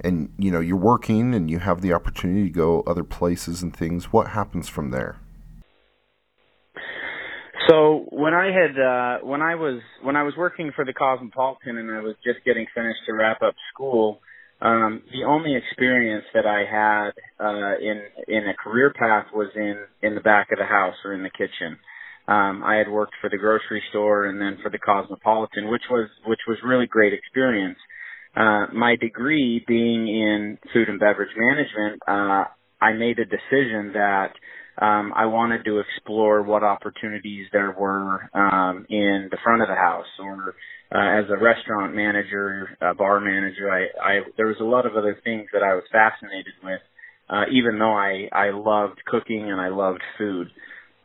and 0.00 0.28
you 0.36 0.50
know 0.50 0.58
you're 0.58 0.76
working 0.76 1.32
and 1.36 1.48
you 1.48 1.60
have 1.60 1.82
the 1.82 1.92
opportunity 1.92 2.48
to 2.48 2.50
go 2.50 2.80
other 2.80 3.04
places 3.04 3.62
and 3.62 3.74
things. 3.74 4.12
What 4.12 4.26
happens 4.26 4.68
from 4.68 4.90
there? 4.90 5.20
So 7.68 8.06
when 8.10 8.34
I 8.34 8.46
had 8.46 8.76
uh, 8.76 9.24
when 9.24 9.40
I 9.40 9.54
was 9.54 9.80
when 10.02 10.16
I 10.16 10.24
was 10.24 10.34
working 10.36 10.72
for 10.74 10.84
the 10.84 10.92
Cosmopolitan 10.92 11.78
and 11.78 11.88
I 11.88 12.00
was 12.00 12.16
just 12.24 12.44
getting 12.44 12.66
finished 12.74 13.02
to 13.06 13.12
wrap 13.12 13.40
up 13.40 13.54
school, 13.72 14.18
um, 14.60 15.02
the 15.12 15.22
only 15.22 15.54
experience 15.54 16.24
that 16.34 16.44
I 16.44 16.64
had 16.68 17.10
uh, 17.38 17.78
in 17.78 18.02
in 18.26 18.48
a 18.48 18.54
career 18.54 18.92
path 18.92 19.26
was 19.32 19.50
in 19.54 19.76
in 20.02 20.16
the 20.16 20.20
back 20.20 20.48
of 20.50 20.58
the 20.58 20.66
house 20.66 20.96
or 21.04 21.14
in 21.14 21.22
the 21.22 21.30
kitchen 21.30 21.78
um, 22.32 22.62
I 22.64 22.76
had 22.76 22.88
worked 22.88 23.14
for 23.20 23.28
the 23.28 23.36
grocery 23.36 23.82
store 23.90 24.24
and 24.26 24.40
then 24.40 24.58
for 24.62 24.70
the 24.70 24.78
Cosmopolitan, 24.78 25.70
which 25.70 25.82
was 25.90 26.08
which 26.26 26.40
was 26.48 26.58
really 26.64 26.86
great 26.86 27.12
experience. 27.12 27.78
Uh, 28.34 28.66
my 28.72 28.96
degree 28.96 29.62
being 29.68 30.08
in 30.08 30.58
food 30.72 30.88
and 30.88 30.98
beverage 30.98 31.36
management, 31.36 32.00
uh, 32.08 32.44
I 32.80 32.92
made 32.94 33.18
a 33.18 33.26
decision 33.26 33.92
that 33.92 34.32
um, 34.80 35.12
I 35.14 35.26
wanted 35.26 35.66
to 35.66 35.80
explore 35.80 36.42
what 36.42 36.62
opportunities 36.62 37.46
there 37.52 37.76
were 37.78 38.30
um, 38.32 38.86
in 38.88 39.28
the 39.30 39.36
front 39.44 39.60
of 39.60 39.68
the 39.68 39.74
house 39.74 40.06
or 40.18 40.54
uh, 40.94 41.20
as 41.20 41.26
a 41.28 41.36
restaurant 41.36 41.94
manager, 41.94 42.70
a 42.80 42.94
bar 42.94 43.20
manager. 43.20 43.70
I, 43.70 43.82
I 44.02 44.20
there 44.38 44.46
was 44.46 44.60
a 44.60 44.64
lot 44.64 44.86
of 44.86 44.96
other 44.96 45.18
things 45.24 45.46
that 45.52 45.62
I 45.62 45.74
was 45.74 45.84
fascinated 45.92 46.54
with, 46.64 46.80
uh, 47.28 47.44
even 47.52 47.78
though 47.78 47.94
I 47.94 48.28
I 48.32 48.50
loved 48.50 49.00
cooking 49.06 49.50
and 49.50 49.60
I 49.60 49.68
loved 49.68 50.02
food. 50.16 50.48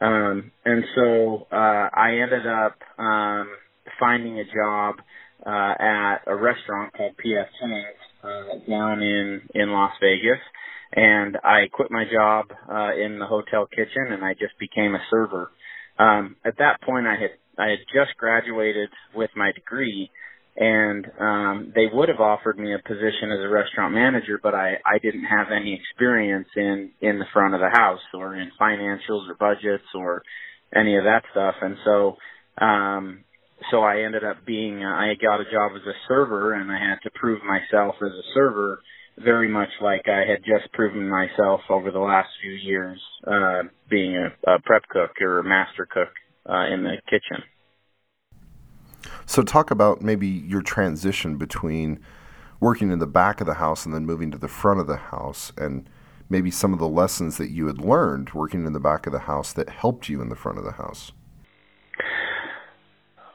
Um, 0.01 0.51
and 0.65 0.83
so 0.95 1.47
uh, 1.51 1.89
I 1.93 2.19
ended 2.21 2.47
up 2.47 2.77
um, 2.99 3.49
finding 3.99 4.39
a 4.39 4.45
job 4.45 4.95
uh, 5.45 5.73
at 5.79 6.17
a 6.27 6.35
restaurant 6.35 6.93
called 6.93 7.13
PF 7.23 7.47
Chang's 7.61 7.85
uh, 8.23 8.69
down 8.69 9.01
in 9.01 9.41
in 9.55 9.71
Las 9.71 9.93
Vegas 10.01 10.39
and 10.93 11.37
I 11.43 11.67
quit 11.71 11.91
my 11.91 12.05
job 12.11 12.47
uh, 12.71 12.95
in 12.95 13.19
the 13.19 13.25
hotel 13.25 13.67
kitchen 13.67 14.07
and 14.11 14.23
I 14.23 14.33
just 14.33 14.57
became 14.59 14.95
a 14.95 15.03
server. 15.09 15.51
Um, 15.99 16.37
at 16.45 16.57
that 16.59 16.81
point, 16.81 17.07
I 17.07 17.15
had 17.15 17.31
I 17.57 17.71
had 17.71 17.79
just 17.93 18.15
graduated 18.17 18.89
with 19.15 19.31
my 19.35 19.51
degree, 19.51 20.11
and 20.57 21.05
um, 21.19 21.71
they 21.75 21.87
would 21.91 22.09
have 22.09 22.19
offered 22.19 22.57
me 22.59 22.73
a 22.73 22.79
position 22.79 23.31
as 23.31 23.39
a 23.39 23.49
restaurant 23.49 23.93
manager, 23.93 24.39
but 24.41 24.55
I 24.55 24.77
I 24.85 24.99
didn't 25.01 25.25
have 25.25 25.47
any 25.51 25.73
experience 25.73 26.47
in 26.55 26.91
in 27.01 27.19
the 27.19 27.25
front 27.33 27.53
of 27.53 27.61
the 27.61 27.69
house 27.71 28.01
or 28.13 28.35
in 28.35 28.51
financials 28.59 29.29
or 29.29 29.35
budgets 29.39 29.85
or 29.95 30.23
any 30.75 30.97
of 30.97 31.03
that 31.05 31.23
stuff, 31.31 31.55
and 31.61 31.77
so. 31.85 32.17
Um, 32.59 33.23
so 33.71 33.81
I 33.81 34.01
ended 34.03 34.23
up 34.23 34.45
being, 34.45 34.83
uh, 34.83 34.87
I 34.87 35.15
got 35.19 35.41
a 35.41 35.51
job 35.51 35.71
as 35.75 35.81
a 35.87 35.93
server 36.07 36.53
and 36.53 36.71
I 36.71 36.77
had 36.77 36.99
to 37.03 37.09
prove 37.15 37.41
myself 37.43 37.95
as 38.01 38.11
a 38.11 38.33
server 38.35 38.79
very 39.17 39.49
much 39.49 39.69
like 39.81 40.07
I 40.07 40.29
had 40.29 40.43
just 40.45 40.71
proven 40.73 41.09
myself 41.09 41.61
over 41.69 41.91
the 41.91 41.99
last 41.99 42.29
few 42.41 42.51
years, 42.51 43.01
uh, 43.25 43.63
being 43.89 44.15
a, 44.15 44.51
a 44.51 44.59
prep 44.61 44.83
cook 44.89 45.11
or 45.21 45.39
a 45.39 45.43
master 45.43 45.87
cook 45.91 46.09
uh, 46.49 46.65
in 46.73 46.83
the 46.83 46.97
kitchen. 47.09 47.43
So, 49.25 49.41
talk 49.41 49.71
about 49.71 50.01
maybe 50.01 50.27
your 50.27 50.61
transition 50.61 51.37
between 51.37 51.99
working 52.59 52.91
in 52.91 52.99
the 52.99 53.07
back 53.07 53.39
of 53.39 53.47
the 53.47 53.55
house 53.55 53.85
and 53.85 53.93
then 53.93 54.05
moving 54.05 54.31
to 54.31 54.37
the 54.37 54.47
front 54.47 54.79
of 54.79 54.87
the 54.87 54.97
house, 54.97 55.51
and 55.57 55.89
maybe 56.29 56.51
some 56.51 56.73
of 56.73 56.79
the 56.79 56.87
lessons 56.87 57.37
that 57.37 57.49
you 57.49 57.67
had 57.67 57.79
learned 57.79 58.31
working 58.33 58.65
in 58.65 58.73
the 58.73 58.79
back 58.79 59.05
of 59.05 59.13
the 59.13 59.19
house 59.19 59.53
that 59.53 59.69
helped 59.69 60.09
you 60.09 60.21
in 60.21 60.29
the 60.29 60.35
front 60.35 60.57
of 60.57 60.63
the 60.63 60.73
house. 60.73 61.11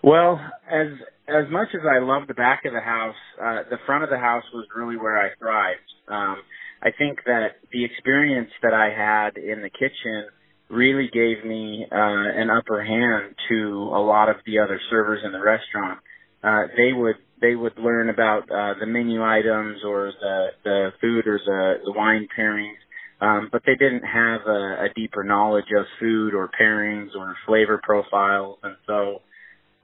Well, 0.02 0.40
as 0.70 0.88
as 1.28 1.50
much 1.50 1.68
as 1.74 1.82
I 1.86 2.00
love 2.00 2.26
the 2.26 2.34
back 2.34 2.64
of 2.64 2.72
the 2.72 2.80
house, 2.80 3.14
uh, 3.40 3.62
the 3.70 3.78
front 3.86 4.02
of 4.02 4.10
the 4.10 4.18
house 4.18 4.42
was 4.52 4.66
really 4.74 4.96
where 4.96 5.16
I 5.16 5.30
thrived. 5.38 5.80
Um, 6.08 6.36
I 6.82 6.90
think 6.90 7.20
that 7.26 7.62
the 7.70 7.84
experience 7.84 8.50
that 8.62 8.74
I 8.74 8.90
had 8.90 9.38
in 9.38 9.62
the 9.62 9.70
kitchen 9.70 10.26
really 10.72 11.08
gave 11.12 11.44
me 11.44 11.86
uh, 11.92 11.94
an 11.94 12.48
upper 12.50 12.82
hand 12.82 13.34
to 13.48 13.90
a 13.94 14.00
lot 14.00 14.28
of 14.28 14.36
the 14.46 14.58
other 14.58 14.80
servers 14.90 15.20
in 15.24 15.32
the 15.32 15.40
restaurant. 15.40 16.00
Uh, 16.42 16.66
they 16.76 16.92
would 16.92 17.16
they 17.40 17.54
would 17.54 17.76
learn 17.78 18.08
about 18.08 18.44
uh, 18.44 18.74
the 18.80 18.86
menu 18.86 19.22
items 19.22 19.80
or 19.84 20.12
the 20.20 20.46
the 20.64 20.90
food 21.00 21.26
or 21.26 21.38
the 21.44 21.74
the 21.84 21.92
wine 21.92 22.26
pairings, 22.36 22.78
um, 23.20 23.48
but 23.52 23.62
they 23.66 23.74
didn't 23.74 24.02
have 24.02 24.40
a, 24.46 24.84
a 24.84 24.88
deeper 24.96 25.22
knowledge 25.22 25.70
of 25.76 25.84
food 26.00 26.34
or 26.34 26.50
pairings 26.58 27.10
or 27.16 27.36
flavor 27.46 27.80
profiles, 27.82 28.58
and 28.62 28.76
so 28.86 29.20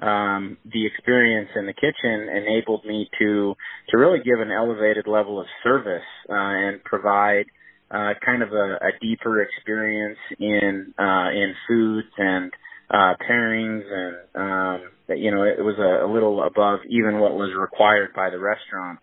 um, 0.00 0.56
the 0.64 0.86
experience 0.86 1.50
in 1.54 1.66
the 1.66 1.72
kitchen 1.72 2.28
enabled 2.34 2.84
me 2.84 3.08
to 3.18 3.54
to 3.90 3.98
really 3.98 4.20
give 4.24 4.40
an 4.40 4.50
elevated 4.50 5.06
level 5.06 5.40
of 5.40 5.46
service 5.62 6.08
uh, 6.30 6.34
and 6.34 6.82
provide 6.82 7.44
uh, 7.90 8.14
kind 8.24 8.42
of 8.42 8.52
a, 8.52 8.78
a 8.82 8.90
deeper 9.00 9.42
experience 9.42 10.18
in 10.38 10.94
uh, 10.98 11.30
in 11.30 11.54
foods 11.66 12.08
and 12.18 12.52
uh, 12.90 13.14
pairings 13.28 13.82
and 13.90 14.16
um, 14.34 14.90
you 15.16 15.30
know 15.30 15.42
it 15.42 15.62
was 15.62 15.76
a, 15.78 16.06
a 16.06 16.08
little 16.12 16.42
above 16.42 16.80
even 16.88 17.18
what 17.18 17.34
was 17.34 17.50
required 17.58 18.10
by 18.14 18.30
the 18.30 18.38
restaurant, 18.38 18.98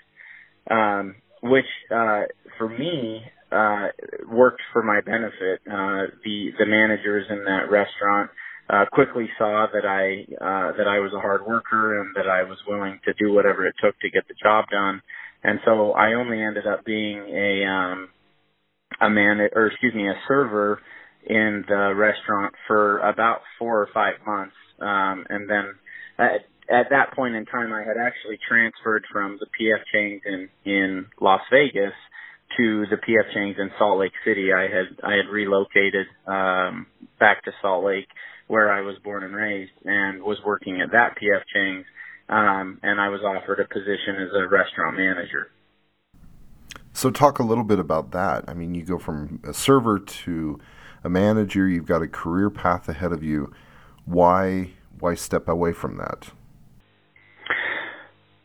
um, 0.69 1.15
which 1.41 1.65
uh, 1.91 2.23
for 2.57 2.69
me 2.69 3.21
uh, 3.51 3.87
worked 4.29 4.61
for 4.73 4.83
my 4.83 5.01
benefit. 5.01 5.61
Uh, 5.65 6.11
the 6.23 6.51
the 6.59 6.65
managers 6.65 7.25
in 7.29 7.43
that 7.45 7.69
restaurant 7.71 8.29
uh, 8.69 8.85
quickly 8.91 9.29
saw 9.37 9.67
that 9.71 9.85
I 9.85 10.25
uh, 10.43 10.77
that 10.77 10.87
I 10.87 10.99
was 10.99 11.13
a 11.13 11.19
hard 11.19 11.45
worker 11.45 12.01
and 12.01 12.15
that 12.15 12.27
I 12.27 12.43
was 12.43 12.57
willing 12.67 12.99
to 13.05 13.13
do 13.13 13.33
whatever 13.33 13.65
it 13.65 13.75
took 13.83 13.99
to 13.99 14.09
get 14.09 14.27
the 14.27 14.35
job 14.41 14.65
done. 14.71 15.01
And 15.43 15.59
so 15.63 15.91
I 15.91 16.13
only 16.13 16.41
ended 16.41 16.65
up 16.65 16.83
being 16.85 17.19
a 17.19 17.65
um, 17.65 18.09
a 19.01 19.09
man 19.09 19.39
or 19.53 19.67
excuse 19.67 19.93
me 19.93 20.07
a 20.07 20.15
server 20.27 20.81
in 21.25 21.65
the 21.67 21.93
restaurant 21.95 22.53
for 22.67 22.99
about 22.99 23.41
four 23.57 23.81
or 23.81 23.89
five 23.93 24.15
months, 24.25 24.55
um, 24.79 25.25
and 25.29 25.49
then 25.49 25.75
at, 26.19 26.45
at 26.69 26.89
that 26.91 27.13
point 27.15 27.35
in 27.35 27.45
time 27.45 27.73
I 27.73 27.79
had 27.79 27.97
actually 27.97 28.39
transferred 28.47 29.05
from 29.11 29.39
the 29.39 29.47
PF 29.47 29.81
Chang's 29.91 30.21
in 30.25 30.49
in 30.65 31.05
Las 31.19 31.41
Vegas 31.51 31.93
to 32.57 32.85
the 32.89 32.97
PF 32.97 33.33
Chang's 33.33 33.57
in 33.59 33.71
Salt 33.77 33.99
Lake 33.99 34.13
City. 34.23 34.53
I 34.53 34.63
had 34.63 34.99
I 35.03 35.13
had 35.13 35.31
relocated 35.31 36.07
um, 36.27 36.87
back 37.19 37.43
to 37.45 37.51
Salt 37.61 37.85
Lake 37.85 38.07
where 38.47 38.71
I 38.71 38.81
was 38.81 38.95
born 39.03 39.23
and 39.23 39.35
raised 39.35 39.71
and 39.83 40.21
was 40.21 40.37
working 40.45 40.81
at 40.81 40.91
that 40.91 41.15
PF 41.17 41.41
Chang's. 41.53 41.85
Um, 42.27 42.79
and 42.81 42.99
I 42.99 43.09
was 43.09 43.21
offered 43.21 43.59
a 43.59 43.67
position 43.67 44.17
as 44.17 44.29
a 44.33 44.47
restaurant 44.47 44.97
manager. 44.97 45.49
So, 46.95 47.11
talk 47.11 47.39
a 47.39 47.43
little 47.43 47.65
bit 47.65 47.77
about 47.77 48.11
that. 48.11 48.45
I 48.47 48.53
mean, 48.53 48.73
you 48.73 48.81
go 48.81 48.97
from 48.97 49.41
a 49.43 49.53
server 49.53 49.99
to 49.99 50.59
a 51.03 51.09
manager. 51.09 51.67
You've 51.67 51.85
got 51.85 52.01
a 52.01 52.07
career 52.07 52.49
path 52.49 52.87
ahead 52.87 53.11
of 53.11 53.21
you. 53.21 53.51
Why 54.05 54.71
why 55.01 55.15
step 55.15 55.49
away 55.49 55.73
from 55.73 55.97
that? 55.97 56.29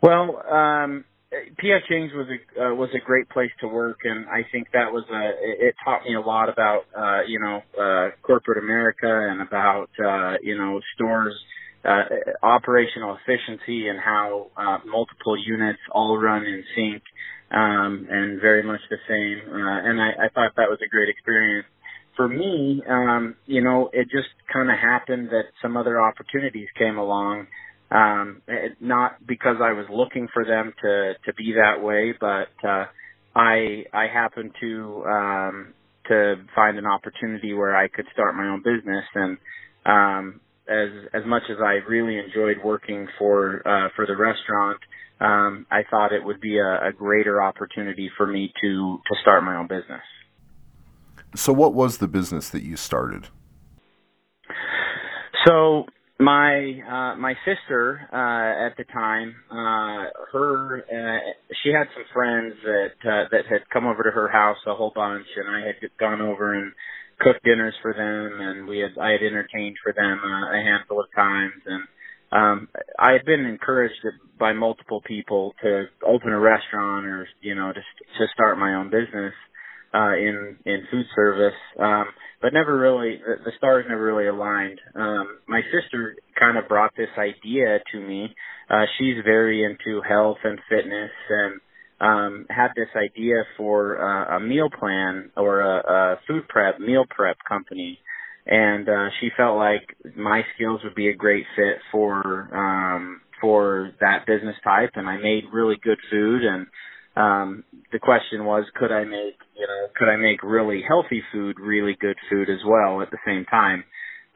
Well, 0.02 0.42
um, 0.50 1.04
PF 1.32 1.86
Chang's 1.88 2.12
was 2.12 2.26
a 2.26 2.60
uh, 2.60 2.74
was 2.74 2.90
a 2.92 2.98
great 2.98 3.28
place 3.28 3.52
to 3.60 3.68
work, 3.68 3.98
and 4.02 4.26
I 4.28 4.44
think 4.50 4.66
that 4.72 4.90
was 4.92 5.04
a 5.12 5.68
it 5.68 5.76
taught 5.84 6.02
me 6.02 6.16
a 6.16 6.20
lot 6.20 6.48
about 6.48 6.86
uh, 6.96 7.20
you 7.28 7.38
know 7.38 7.62
uh, 7.80 8.10
corporate 8.20 8.58
America 8.58 9.28
and 9.30 9.40
about 9.40 9.90
uh, 10.04 10.38
you 10.42 10.58
know 10.58 10.80
stores 10.96 11.38
uh, 11.84 12.02
operational 12.42 13.16
efficiency 13.16 13.86
and 13.86 14.00
how 14.00 14.50
uh, 14.56 14.78
multiple 14.84 15.36
units 15.38 15.78
all 15.92 16.18
run 16.18 16.44
in 16.44 16.64
sync 16.74 17.02
um, 17.52 18.06
and 18.10 18.40
very 18.40 18.62
much 18.62 18.80
the 18.90 18.98
same. 19.08 19.40
Uh, 19.52 19.88
and 19.90 20.02
I, 20.02 20.10
I 20.26 20.28
thought 20.34 20.52
that 20.56 20.70
was 20.70 20.78
a 20.84 20.88
great 20.88 21.08
experience. 21.10 21.66
For 22.16 22.28
me, 22.28 22.82
um, 22.88 23.36
you 23.46 23.62
know, 23.62 23.90
it 23.92 24.08
just 24.10 24.28
kind 24.52 24.70
of 24.70 24.78
happened 24.78 25.30
that 25.30 25.46
some 25.62 25.76
other 25.76 26.00
opportunities 26.00 26.68
came 26.78 26.98
along 26.98 27.46
um, 27.90 28.42
not 28.80 29.24
because 29.26 29.56
I 29.62 29.72
was 29.72 29.86
looking 29.90 30.28
for 30.34 30.44
them 30.44 30.72
to 30.82 31.14
to 31.24 31.34
be 31.34 31.52
that 31.54 31.82
way, 31.82 32.14
but 32.18 32.48
uh, 32.68 32.86
I 33.36 33.84
I 33.92 34.08
happened 34.12 34.52
to 34.60 35.04
um, 35.08 35.74
to 36.08 36.36
find 36.54 36.78
an 36.78 36.86
opportunity 36.86 37.54
where 37.54 37.76
I 37.76 37.86
could 37.88 38.06
start 38.12 38.34
my 38.34 38.48
own 38.48 38.62
business, 38.64 39.04
and 39.14 39.38
um, 39.86 40.40
as 40.68 40.88
as 41.14 41.22
much 41.26 41.44
as 41.48 41.58
I 41.64 41.74
really 41.88 42.18
enjoyed 42.18 42.56
working 42.64 43.06
for 43.18 43.62
uh, 43.68 43.90
for 43.94 44.04
the 44.06 44.16
restaurant, 44.16 44.80
um, 45.20 45.66
I 45.70 45.82
thought 45.90 46.12
it 46.12 46.24
would 46.24 46.40
be 46.40 46.58
a, 46.58 46.88
a 46.88 46.92
greater 46.96 47.42
opportunity 47.42 48.10
for 48.16 48.26
me 48.26 48.52
to 48.62 48.98
to 49.06 49.16
start 49.20 49.44
my 49.44 49.56
own 49.56 49.66
business. 49.66 50.02
So, 51.34 51.52
what 51.52 51.74
was 51.74 51.98
the 51.98 52.08
business 52.08 52.48
that 52.50 52.62
you 52.62 52.76
started? 52.76 53.28
So 55.46 55.86
my 56.18 56.80
uh 56.86 57.16
my 57.16 57.34
sister 57.46 58.06
uh 58.12 58.66
at 58.66 58.76
the 58.76 58.84
time 58.92 59.34
uh 59.50 60.10
her 60.32 60.84
uh 60.84 61.18
she 61.62 61.70
had 61.70 61.86
some 61.94 62.04
friends 62.12 62.54
that 62.62 63.10
uh 63.10 63.24
that 63.30 63.46
had 63.48 63.68
come 63.72 63.86
over 63.86 64.02
to 64.02 64.10
her 64.10 64.28
house 64.28 64.58
a 64.66 64.74
whole 64.74 64.92
bunch 64.94 65.26
and 65.36 65.48
I 65.48 65.66
had 65.66 65.76
gone 65.98 66.20
over 66.20 66.52
and 66.54 66.72
cooked 67.20 67.42
dinners 67.42 67.74
for 67.80 67.94
them 67.94 68.40
and 68.40 68.68
we 68.68 68.80
had 68.80 68.98
I 69.00 69.12
had 69.12 69.22
entertained 69.22 69.76
for 69.82 69.94
them 69.94 70.20
uh, 70.22 70.52
a 70.52 70.62
handful 70.62 71.00
of 71.00 71.06
times 71.16 71.62
and 71.64 71.84
um 72.32 72.68
I 72.98 73.12
had 73.12 73.24
been 73.24 73.44
encouraged 73.46 74.00
by 74.38 74.52
multiple 74.52 75.02
people 75.06 75.54
to 75.62 75.84
open 76.06 76.30
a 76.30 76.38
restaurant 76.40 77.06
or 77.06 77.28
you 77.40 77.54
know 77.54 77.72
to 77.72 77.80
to 77.80 78.26
start 78.34 78.58
my 78.58 78.74
own 78.74 78.90
business 78.90 79.34
uh 79.94 80.14
in 80.14 80.56
in 80.64 80.86
food 80.90 81.06
service 81.14 81.58
um 81.78 82.06
but 82.40 82.52
never 82.52 82.78
really 82.78 83.18
the, 83.18 83.36
the 83.44 83.52
stars 83.58 83.84
never 83.88 84.02
really 84.02 84.26
aligned. 84.26 84.80
Um, 84.94 85.38
my 85.46 85.60
sister 85.72 86.16
kind 86.38 86.56
of 86.58 86.68
brought 86.68 86.92
this 86.96 87.10
idea 87.18 87.78
to 87.92 88.00
me. 88.00 88.34
Uh, 88.68 88.84
she's 88.98 89.16
very 89.24 89.64
into 89.64 90.00
health 90.02 90.38
and 90.44 90.58
fitness 90.68 91.10
and 91.28 91.60
um, 92.00 92.46
had 92.48 92.68
this 92.76 92.88
idea 92.96 93.44
for 93.56 94.00
uh, 94.00 94.36
a 94.36 94.40
meal 94.40 94.68
plan 94.78 95.30
or 95.36 95.60
a, 95.60 95.78
a 95.78 96.20
food 96.26 96.48
prep 96.48 96.80
meal 96.80 97.04
prep 97.08 97.36
company, 97.46 97.98
and 98.46 98.88
uh, 98.88 99.08
she 99.20 99.28
felt 99.36 99.56
like 99.56 99.96
my 100.16 100.42
skills 100.54 100.80
would 100.84 100.94
be 100.94 101.08
a 101.08 101.14
great 101.14 101.44
fit 101.56 101.78
for 101.92 102.48
um, 102.54 103.20
for 103.40 103.92
that 104.00 104.26
business 104.26 104.56
type. 104.62 104.90
And 104.94 105.08
I 105.08 105.16
made 105.16 105.44
really 105.52 105.76
good 105.82 105.98
food 106.10 106.42
and 106.42 106.66
um, 107.16 107.64
the 107.92 107.98
question 107.98 108.44
was, 108.44 108.64
could 108.76 108.92
I 108.92 109.04
make, 109.04 109.36
you 109.56 109.66
know, 109.66 109.88
could 109.96 110.08
I 110.08 110.16
make 110.16 110.42
really 110.42 110.82
healthy 110.86 111.22
food, 111.32 111.58
really 111.58 111.96
good 112.00 112.16
food 112.30 112.48
as 112.48 112.60
well 112.64 113.02
at 113.02 113.10
the 113.10 113.18
same 113.26 113.44
time? 113.46 113.84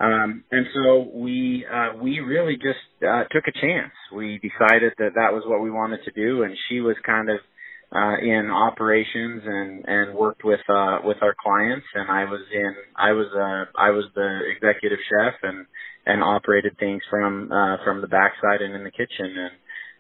Um, 0.01 0.45
and 0.51 0.67
so 0.75 1.09
we, 1.15 1.65
uh, 1.73 1.97
we 2.03 2.19
really 2.19 2.57
just, 2.57 2.83
uh, 3.03 3.25
took 3.31 3.45
a 3.47 3.53
chance. 3.53 3.93
We 4.13 4.39
decided 4.39 4.93
that 4.99 5.15
that 5.15 5.33
was 5.33 5.45
what 5.47 5.63
we 5.63 5.71
wanted 5.71 6.01
to 6.05 6.11
do. 6.11 6.43
And 6.43 6.57
she 6.69 6.81
was 6.81 6.97
kind 7.07 7.31
of, 7.31 7.39
uh, 7.93 8.17
in 8.23 8.51
operations 8.51 9.43
and, 9.45 9.85
and 9.87 10.15
worked 10.15 10.45
with, 10.45 10.61
uh, 10.69 10.99
with 11.05 11.19
our 11.23 11.35
clients. 11.43 11.87
And 11.95 12.11
I 12.11 12.25
was 12.25 12.41
in, 12.53 12.75
I 12.97 13.13
was, 13.13 13.27
uh, 13.35 13.71
I 13.81 13.91
was 13.91 14.05
the 14.15 14.41
executive 14.55 14.99
chef 15.09 15.35
and, 15.43 15.67
and 16.07 16.23
operated 16.23 16.79
things 16.79 17.03
from, 17.11 17.51
uh, 17.53 17.79
from 17.85 18.01
the 18.01 18.09
backside 18.09 18.63
and 18.63 18.75
in 18.75 18.85
the 18.85 18.91
kitchen. 18.91 19.37
And, 19.37 19.53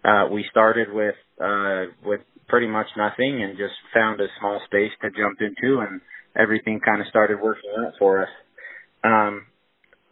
uh, 0.04 0.32
we 0.32 0.44
started 0.50 0.92
with, 0.92 1.16
uh, 1.42 1.84
with 2.04 2.20
pretty 2.48 2.66
much 2.66 2.86
nothing 2.96 3.42
and 3.42 3.56
just 3.58 3.74
found 3.92 4.20
a 4.20 4.26
small 4.38 4.60
space 4.66 4.92
to 5.02 5.10
jump 5.10 5.38
into 5.40 5.80
and 5.80 6.00
everything 6.36 6.80
kind 6.84 7.00
of 7.00 7.06
started 7.08 7.40
working 7.40 7.70
out 7.78 7.92
for 7.98 8.22
us. 8.22 8.28
Um, 9.04 9.46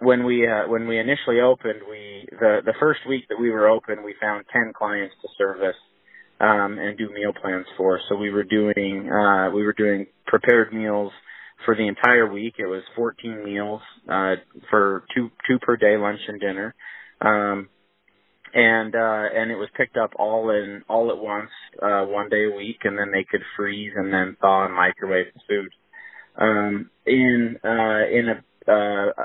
when 0.00 0.25
we 0.25 0.47
uh, 0.47 0.69
when 0.69 0.88
we 0.88 0.99
initially 0.99 1.41
opened, 1.41 1.81
we 1.88 2.26
the 2.41 2.61
the 2.64 2.75
first 2.81 3.00
week 3.09 3.25
that 3.29 3.38
we 3.41 3.50
were 3.50 3.69
open, 3.69 4.02
we 4.05 4.14
found 4.21 4.45
ten 4.52 4.73
clients 4.76 5.14
to 5.23 5.29
service 5.38 5.76
um, 6.43 6.79
and 6.79 6.99
do 6.99 7.09
meal 7.11 7.33
plans 7.41 7.67
for. 7.79 8.01
So 8.09 8.17
we 8.17 8.31
were 8.31 8.45
doing 8.45 9.11
uh, 9.11 9.51
we 9.55 9.65
were 9.65 9.75
doing 9.75 10.07
prepared 10.27 10.73
meals 10.75 11.13
for 11.65 11.77
the 11.77 11.87
entire 11.89 12.31
week. 12.31 12.55
It 12.59 12.67
was 12.67 12.83
14 12.97 13.45
meals 13.45 13.81
uh, 14.11 14.35
for 14.71 15.05
two 15.15 15.31
two 15.49 15.59
per 15.61 15.77
day, 15.77 15.97
lunch 15.97 16.21
and 16.29 16.41
dinner. 16.41 16.75
Um, 17.21 17.69
and 18.55 18.95
uh 18.95 19.25
and 19.35 19.51
it 19.51 19.57
was 19.57 19.69
picked 19.77 19.97
up 19.97 20.11
all 20.19 20.51
in 20.51 20.83
all 20.89 21.11
at 21.11 21.19
once 21.19 21.51
uh 21.83 22.05
one 22.05 22.29
day 22.29 22.45
a 22.45 22.57
week 22.57 22.79
and 22.85 22.99
then 22.99 23.11
they 23.13 23.25
could 23.31 23.41
freeze 23.57 23.93
and 23.97 24.13
then 24.13 24.37
thaw 24.41 24.67
and 24.67 24.75
microwave 24.75 25.27
the 25.35 25.41
food 25.49 25.73
um 26.39 26.91
in 27.07 27.57
uh 27.65 28.07
in 28.11 28.29
a 28.29 28.73
uh 28.73 29.25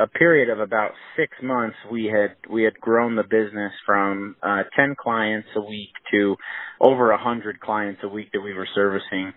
a 0.00 0.06
period 0.06 0.50
of 0.50 0.60
about 0.60 0.90
six 1.16 1.32
months 1.42 1.76
we 1.90 2.06
had 2.06 2.36
we 2.50 2.64
had 2.64 2.74
grown 2.80 3.14
the 3.16 3.22
business 3.22 3.72
from 3.86 4.36
uh 4.42 4.62
ten 4.76 4.94
clients 4.98 5.48
a 5.56 5.60
week 5.60 5.90
to 6.10 6.36
over 6.80 7.12
a 7.12 7.18
hundred 7.18 7.60
clients 7.60 8.00
a 8.02 8.08
week 8.08 8.28
that 8.32 8.40
we 8.40 8.52
were 8.54 8.66
servicing 8.74 9.32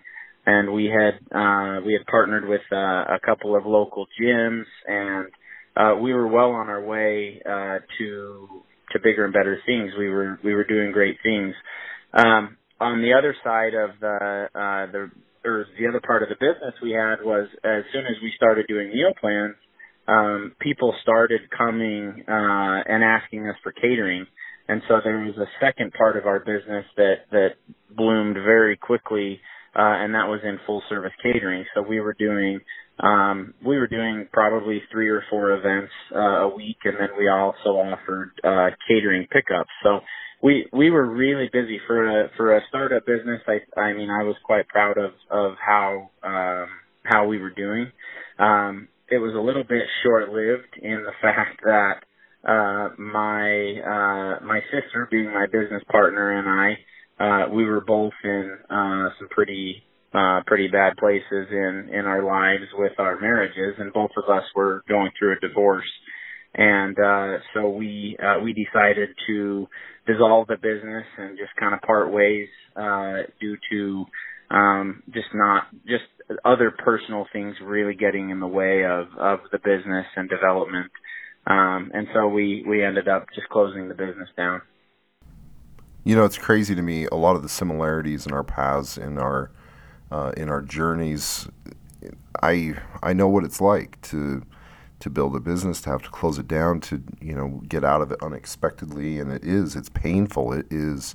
and 0.46 0.72
we 0.72 0.86
had 0.86 1.14
uh 1.36 1.80
we 1.86 1.92
had 1.92 2.04
partnered 2.06 2.48
with 2.48 2.62
uh, 2.72 2.76
a 2.76 3.18
couple 3.24 3.56
of 3.56 3.66
local 3.66 4.06
gyms 4.20 4.64
and 4.86 5.26
uh 5.76 5.94
we 6.00 6.12
were 6.12 6.26
well 6.26 6.50
on 6.50 6.68
our 6.68 6.84
way 6.84 7.40
uh 7.46 7.78
to 7.98 8.62
to 8.92 8.98
bigger 9.02 9.24
and 9.24 9.32
better 9.32 9.60
things. 9.66 9.92
We 9.98 10.08
were 10.08 10.38
we 10.42 10.54
were 10.54 10.64
doing 10.64 10.92
great 10.92 11.18
things. 11.22 11.54
Um, 12.12 12.56
on 12.80 13.02
the 13.02 13.12
other 13.12 13.34
side 13.44 13.74
of 13.74 13.90
the 14.00 14.48
uh, 14.54 14.92
the 14.92 15.10
or 15.44 15.66
the 15.78 15.86
other 15.88 16.00
part 16.04 16.22
of 16.22 16.28
the 16.28 16.34
business 16.34 16.74
we 16.82 16.92
had 16.92 17.22
was 17.22 17.48
as 17.64 17.84
soon 17.92 18.06
as 18.06 18.16
we 18.22 18.32
started 18.36 18.66
doing 18.68 18.88
meal 18.88 19.12
plans, 19.20 19.54
um, 20.08 20.54
people 20.60 20.94
started 21.02 21.42
coming 21.56 22.24
uh, 22.28 22.82
and 22.88 23.04
asking 23.04 23.48
us 23.48 23.56
for 23.64 23.72
catering. 23.72 24.26
And 24.68 24.82
so 24.88 25.00
there 25.04 25.18
was 25.20 25.36
a 25.38 25.50
second 25.64 25.94
part 25.94 26.18
of 26.18 26.26
our 26.26 26.40
business 26.40 26.86
that 26.98 27.26
that 27.32 27.50
bloomed 27.96 28.36
very 28.36 28.78
quickly, 28.78 29.40
uh, 29.76 29.82
and 30.02 30.14
that 30.16 30.28
was 30.28 30.40
in 30.44 30.60
full 30.66 30.82
service 30.90 31.12
catering. 31.22 31.66
So 31.74 31.82
we 31.82 32.00
were 32.00 32.14
doing 32.18 32.60
um, 33.00 33.54
we 33.66 33.78
were 33.78 33.88
doing 33.88 34.28
probably 34.32 34.82
three 34.92 35.10
or 35.10 35.24
four 35.30 35.52
events 35.52 35.92
uh, 36.16 36.46
a 36.48 36.56
week, 36.56 36.78
and 36.84 36.96
then 37.00 37.10
we 37.18 37.28
also 37.28 37.70
offered 37.70 38.32
uh, 38.44 38.70
catering 38.88 39.28
pickups. 39.32 39.70
So 39.84 40.00
we 40.42 40.68
we 40.72 40.90
were 40.90 41.06
really 41.06 41.50
busy 41.52 41.80
for 41.86 42.06
a 42.06 42.30
for 42.36 42.56
a 42.56 42.62
startup 42.70 43.06
business. 43.06 43.42
I 43.48 43.60
I 43.80 43.94
mean 43.94 44.10
I 44.10 44.24
was 44.24 44.36
quite 44.44 44.68
proud 44.68 44.98
of 44.98 45.12
of 45.30 45.56
how 45.64 46.10
um, 46.24 46.68
how 47.04 47.26
we 47.26 47.38
were 47.40 47.50
doing. 47.52 47.92
Um, 48.38 48.88
it 49.10 49.18
was 49.18 49.34
a 49.34 49.40
little 49.40 49.64
bit 49.64 49.84
short 50.02 50.28
lived 50.30 50.76
in 50.80 51.04
the 51.04 51.12
fact 51.22 51.60
that 51.64 52.02
uh, 52.48 52.90
my 52.98 53.50
uh, 53.82 54.44
my 54.44 54.60
sister, 54.70 55.08
being 55.10 55.32
my 55.32 55.46
business 55.46 55.82
partner, 55.90 56.38
and 56.38 56.48
I. 56.48 56.78
Uh, 57.20 57.48
we 57.52 57.64
were 57.64 57.80
both 57.80 58.12
in 58.22 58.56
uh, 58.70 59.08
some 59.18 59.28
pretty 59.30 59.82
uh 60.14 60.40
pretty 60.46 60.68
bad 60.68 60.96
places 60.98 61.48
in 61.50 61.90
in 61.92 62.06
our 62.06 62.22
lives 62.22 62.64
with 62.78 62.92
our 62.98 63.20
marriages 63.20 63.74
and 63.78 63.92
both 63.92 64.10
of 64.16 64.24
us 64.34 64.44
were 64.56 64.82
going 64.88 65.10
through 65.18 65.36
a 65.36 65.40
divorce 65.46 65.84
and 66.54 66.96
uh 66.98 67.38
so 67.52 67.68
we 67.68 68.16
uh 68.22 68.40
we 68.42 68.54
decided 68.54 69.10
to 69.26 69.68
dissolve 70.06 70.46
the 70.46 70.56
business 70.56 71.04
and 71.18 71.36
just 71.36 71.50
kind 71.60 71.74
of 71.74 71.80
part 71.82 72.10
ways 72.10 72.48
uh 72.76 73.18
due 73.38 73.56
to 73.70 74.06
um 74.50 75.02
just 75.12 75.28
not 75.34 75.64
just 75.86 76.04
other 76.44 76.70
personal 76.70 77.26
things 77.32 77.56
really 77.62 77.94
getting 77.94 78.30
in 78.30 78.40
the 78.40 78.46
way 78.46 78.84
of 78.84 79.08
of 79.18 79.40
the 79.52 79.58
business 79.58 80.06
and 80.16 80.28
development. 80.28 80.90
Um 81.46 81.90
and 81.94 82.06
so 82.14 82.28
we 82.28 82.64
we 82.66 82.84
ended 82.84 83.08
up 83.08 83.26
just 83.34 83.48
closing 83.48 83.88
the 83.88 83.94
business 83.94 84.28
down. 84.36 84.62
You 86.04 86.16
know 86.16 86.24
it's 86.24 86.38
crazy 86.38 86.74
to 86.74 86.82
me 86.82 87.06
a 87.06 87.16
lot 87.16 87.36
of 87.36 87.42
the 87.42 87.48
similarities 87.48 88.26
in 88.26 88.32
our 88.32 88.44
paths 88.44 88.96
in 88.96 89.18
our 89.18 89.50
uh, 90.10 90.32
in 90.36 90.48
our 90.48 90.62
journeys, 90.62 91.48
I 92.42 92.74
I 93.02 93.12
know 93.12 93.28
what 93.28 93.44
it's 93.44 93.60
like 93.60 94.00
to 94.02 94.42
to 95.00 95.10
build 95.10 95.36
a 95.36 95.40
business, 95.40 95.80
to 95.82 95.90
have 95.90 96.02
to 96.02 96.10
close 96.10 96.38
it 96.38 96.48
down, 96.48 96.80
to 96.80 97.02
you 97.20 97.34
know 97.34 97.60
get 97.68 97.84
out 97.84 98.00
of 98.00 98.12
it 98.12 98.22
unexpectedly, 98.22 99.18
and 99.18 99.30
it 99.30 99.44
is 99.44 99.76
it's 99.76 99.88
painful. 99.88 100.52
It 100.52 100.66
is, 100.70 101.14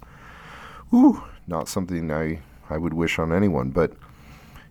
whew, 0.90 1.24
not 1.48 1.68
something 1.68 2.12
I 2.12 2.42
I 2.74 2.78
would 2.78 2.94
wish 2.94 3.20
on 3.20 3.32
anyone. 3.32 3.70
But 3.70 3.94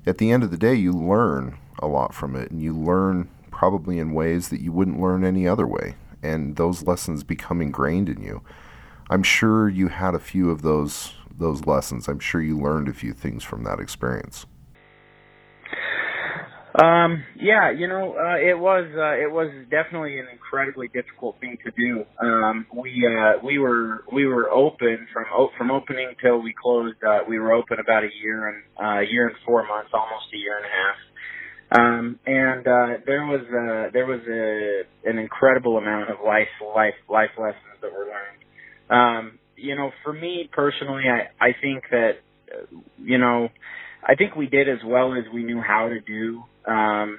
at 0.06 0.18
the 0.18 0.32
end 0.32 0.42
of 0.42 0.50
the 0.50 0.56
day, 0.56 0.74
you 0.74 0.92
learn 0.92 1.56
a 1.78 1.86
lot 1.86 2.14
from 2.14 2.34
it, 2.34 2.50
and 2.50 2.60
you 2.60 2.74
learn 2.74 3.28
probably 3.50 3.98
in 3.98 4.12
ways 4.12 4.48
that 4.48 4.60
you 4.60 4.72
wouldn't 4.72 5.00
learn 5.00 5.24
any 5.24 5.46
other 5.46 5.66
way, 5.66 5.94
and 6.22 6.56
those 6.56 6.82
lessons 6.82 7.22
become 7.22 7.62
ingrained 7.62 8.08
in 8.08 8.20
you. 8.20 8.42
I'm 9.08 9.22
sure 9.22 9.68
you 9.68 9.88
had 9.88 10.14
a 10.14 10.18
few 10.18 10.50
of 10.50 10.62
those 10.62 11.14
those 11.38 11.64
lessons? 11.66 12.08
I'm 12.08 12.18
sure 12.18 12.42
you 12.42 12.58
learned 12.58 12.88
a 12.88 12.92
few 12.92 13.12
things 13.12 13.42
from 13.42 13.64
that 13.64 13.80
experience. 13.80 14.46
Um, 16.74 17.22
yeah, 17.36 17.70
you 17.70 17.86
know, 17.86 18.14
uh, 18.16 18.36
it 18.36 18.58
was 18.58 18.86
uh, 18.96 19.20
it 19.22 19.30
was 19.30 19.50
definitely 19.70 20.18
an 20.18 20.26
incredibly 20.32 20.88
difficult 20.88 21.38
thing 21.38 21.58
to 21.64 21.70
do. 21.72 22.04
Um, 22.18 22.66
we 22.74 23.06
uh, 23.06 23.44
we 23.44 23.58
were 23.58 24.04
we 24.10 24.26
were 24.26 24.50
open 24.50 25.06
from 25.12 25.24
from 25.58 25.70
opening 25.70 26.14
till 26.22 26.40
we 26.40 26.54
closed. 26.54 26.96
Uh, 27.06 27.20
we 27.28 27.38
were 27.38 27.52
open 27.52 27.78
about 27.78 28.04
a 28.04 28.10
year 28.22 28.48
and 28.48 28.62
uh, 28.80 29.00
a 29.00 29.04
year 29.04 29.28
and 29.28 29.36
four 29.44 29.66
months, 29.66 29.90
almost 29.92 30.32
a 30.32 30.38
year 30.38 30.56
and 30.56 30.64
a 30.64 30.68
half. 30.68 30.96
Um, 31.74 32.20
and 32.26 32.66
uh, 32.66 33.02
there 33.04 33.26
was 33.26 33.42
uh, 33.42 33.90
there 33.92 34.06
was 34.06 34.20
a, 34.28 35.08
an 35.10 35.18
incredible 35.18 35.76
amount 35.76 36.10
of 36.10 36.18
life 36.24 36.48
life 36.74 36.94
life 37.08 37.30
lessons 37.38 37.80
that 37.82 37.92
were 37.92 38.06
learned. 38.06 38.40
Um, 38.90 39.38
you 39.56 39.76
know, 39.76 39.90
for 40.04 40.12
me 40.14 40.48
personally, 40.50 41.04
I 41.06 41.28
I 41.44 41.52
think 41.60 41.84
that 41.90 42.12
uh, 42.50 42.64
you 43.02 43.18
know, 43.18 43.50
I 44.06 44.14
think 44.14 44.36
we 44.36 44.46
did 44.46 44.70
as 44.70 44.78
well 44.86 45.12
as 45.14 45.24
we 45.34 45.44
knew 45.44 45.60
how 45.60 45.88
to 45.90 46.00
do 46.00 46.44
um, 46.68 47.18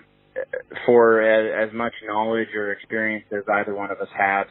for 0.86 1.21
as, 1.21 1.69
as 1.69 1.75
much 1.75 1.93
knowledge 2.08 2.49
or 2.56 2.71
experience 2.73 3.25
as 3.32 3.43
either 3.56 3.75
one 3.75 3.91
of 3.91 3.99
us 3.99 4.10
had. 4.17 4.45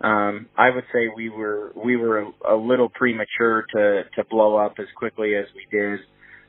Um, 0.00 0.48
I 0.56 0.70
would 0.70 0.84
say 0.92 1.08
we 1.16 1.30
were 1.30 1.72
we 1.76 1.96
were 1.96 2.20
a, 2.20 2.54
a 2.54 2.56
little 2.56 2.88
premature 2.90 3.64
to 3.74 4.04
to 4.16 4.24
blow 4.30 4.56
up 4.56 4.74
as 4.78 4.86
quickly 4.96 5.34
as 5.36 5.46
we 5.56 5.66
did. 5.76 6.00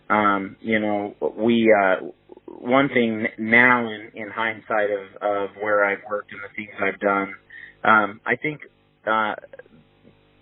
Um, 0.10 0.58
you 0.62 0.80
know, 0.80 1.16
we 1.38 1.74
uh, 1.74 1.98
one 2.48 2.90
thing 2.90 3.28
now 3.40 3.88
in, 3.90 4.12
in 4.16 4.30
hindsight 4.30 4.90
of, 4.92 5.24
of 5.24 5.50
where 5.62 5.86
I've 5.86 6.00
worked 6.10 6.32
and 6.34 6.42
the 6.44 6.56
things 6.56 6.76
I've 6.82 7.00
done, 7.00 7.34
um, 7.86 8.22
I 8.26 8.36
think 8.38 8.62
uh, 9.08 9.36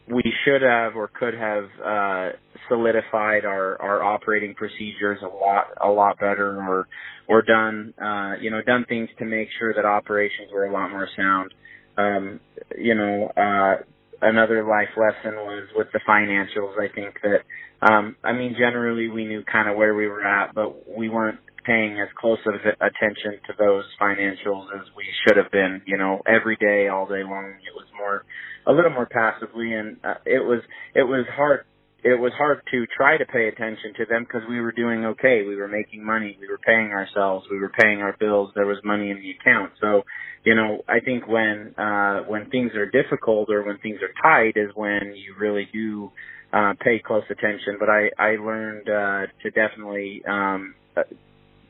we 0.10 0.24
should 0.46 0.62
have 0.62 0.96
or 0.96 1.10
could 1.10 1.34
have 1.34 1.66
uh, 1.86 2.30
solidified 2.70 3.46
our, 3.46 3.82
our 3.82 4.04
operating 4.04 4.56
procedures 4.56 5.20
a 5.22 5.28
lot 5.28 5.68
a 5.84 5.90
lot 5.90 6.18
better 6.20 6.58
or 6.62 6.88
or 7.28 7.42
done 7.42 7.94
uh, 8.02 8.34
you 8.40 8.50
know 8.50 8.62
done 8.62 8.86
things 8.88 9.10
to 9.20 9.26
make 9.26 9.50
sure 9.60 9.74
that 9.74 9.86
operations 9.86 10.50
were 10.54 10.66
a 10.66 10.72
lot 10.72 10.90
more 10.92 11.08
sound. 11.16 11.54
Um, 11.98 12.40
you 12.78 12.94
know, 12.96 13.32
uh, 13.36 13.84
another 14.22 14.64
life 14.64 14.90
lesson 14.96 15.36
was 15.36 15.68
with 15.76 15.88
the 15.94 16.00
financials. 16.08 16.80
I 16.80 16.94
think 16.94 17.16
that 17.24 17.42
um, 17.82 18.16
I 18.24 18.34
mean 18.34 18.56
generally 18.58 19.10
we 19.10 19.26
knew 19.26 19.44
kind 19.44 19.70
of 19.70 19.76
where 19.76 19.94
we 19.94 20.08
were 20.08 20.26
at, 20.26 20.56
but 20.56 20.88
we 20.98 21.10
weren't 21.10 21.40
paying 21.68 22.00
as 22.00 22.08
close 22.18 22.40
of 22.48 22.56
attention 22.56 23.44
to 23.46 23.54
those 23.60 23.84
financials 24.02 24.68
as 24.74 24.88
we 24.96 25.04
should 25.22 25.36
have 25.36 25.52
been. 25.52 25.82
You 25.86 25.98
know, 25.98 26.22
every 26.26 26.56
day, 26.56 26.88
all 26.88 27.06
day 27.06 27.24
long, 27.24 27.56
it 27.60 27.76
was 27.76 27.86
more 27.98 28.24
a 28.66 28.72
little 28.72 28.92
more 28.92 29.08
passively, 29.08 29.74
and 29.74 29.98
uh, 30.04 30.16
it 30.26 30.44
was 30.44 30.62
it 30.96 31.04
was 31.04 31.26
hard. 31.36 31.66
It 32.04 32.20
was 32.20 32.32
hard 32.38 32.62
to 32.72 32.86
try 32.96 33.18
to 33.18 33.26
pay 33.26 33.48
attention 33.48 33.94
to 33.98 34.06
them 34.06 34.24
because 34.24 34.48
we 34.48 34.62
were 34.62 34.72
doing 34.72 35.04
okay. 35.06 35.44
We 35.46 35.56
were 35.56 35.68
making 35.68 36.06
money. 36.06 36.38
We 36.40 36.48
were 36.48 36.60
paying 36.60 36.92
ourselves. 36.92 37.48
We 37.52 37.60
were 37.60 37.72
paying 37.78 38.00
our 38.00 38.16
bills. 38.18 38.52
There 38.56 38.68
was 38.68 38.78
money 38.84 39.10
in 39.10 39.18
the 39.18 39.32
account. 39.32 39.74
So, 39.82 40.04
you 40.46 40.56
know, 40.56 40.84
I 40.88 41.00
think 41.00 41.28
when 41.28 41.74
uh, 41.78 42.22
when 42.28 42.50
things 42.50 42.72
are 42.76 42.90
difficult 42.90 43.50
or 43.50 43.64
when 43.66 43.80
things 43.80 44.00
are 44.02 44.14
tight 44.22 44.54
is 44.56 44.70
when 44.76 45.14
you 45.16 45.36
really 45.40 45.68
do 45.74 46.12
uh, 46.54 46.74
pay 46.80 47.00
close 47.00 47.24
attention, 47.30 47.78
but 47.80 47.90
I 47.90 48.10
I 48.18 48.36
learned 48.38 48.88
uh, 48.90 49.28
to 49.44 49.50
definitely 49.52 50.22
um, 50.30 50.76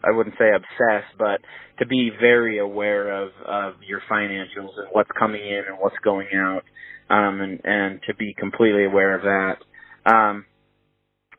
I 0.03 0.11
wouldn't 0.11 0.35
say 0.37 0.49
obsessed, 0.55 1.17
but 1.17 1.41
to 1.79 1.85
be 1.85 2.11
very 2.19 2.59
aware 2.59 3.11
of 3.11 3.29
of 3.45 3.73
your 3.87 4.01
financials 4.11 4.77
and 4.77 4.87
what's 4.91 5.09
coming 5.17 5.41
in 5.41 5.63
and 5.67 5.77
what's 5.79 5.97
going 6.03 6.27
out, 6.35 6.63
um, 7.09 7.41
and 7.41 7.61
and 7.63 7.99
to 8.07 8.15
be 8.15 8.33
completely 8.37 8.85
aware 8.85 9.15
of 9.15 9.23
that. 9.23 10.11
Um, 10.11 10.45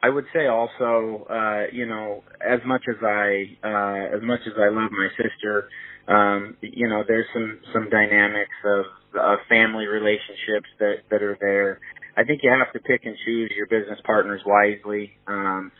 I 0.02 0.08
would 0.10 0.26
say 0.32 0.46
also, 0.46 1.26
uh, 1.28 1.64
you 1.72 1.86
know, 1.86 2.22
as 2.46 2.60
much 2.66 2.82
as 2.88 2.96
I 3.02 3.44
uh, 3.64 4.16
as 4.16 4.22
much 4.22 4.40
as 4.46 4.52
I 4.58 4.68
love 4.68 4.90
my 4.92 5.08
sister, 5.16 5.68
um, 6.08 6.56
you 6.62 6.88
know, 6.88 7.04
there's 7.06 7.26
some 7.34 7.60
some 7.72 7.90
dynamics 7.90 8.50
of, 8.64 8.86
of 9.20 9.38
family 9.48 9.86
relationships 9.86 10.68
that 10.80 10.96
that 11.10 11.22
are 11.22 11.38
there. 11.40 11.80
I 12.16 12.24
think 12.24 12.40
you 12.42 12.50
have 12.50 12.72
to 12.74 12.80
pick 12.80 13.02
and 13.06 13.16
choose 13.24 13.52
your 13.56 13.66
business 13.68 14.00
partners 14.04 14.42
wisely. 14.46 15.12
Um, 15.28 15.72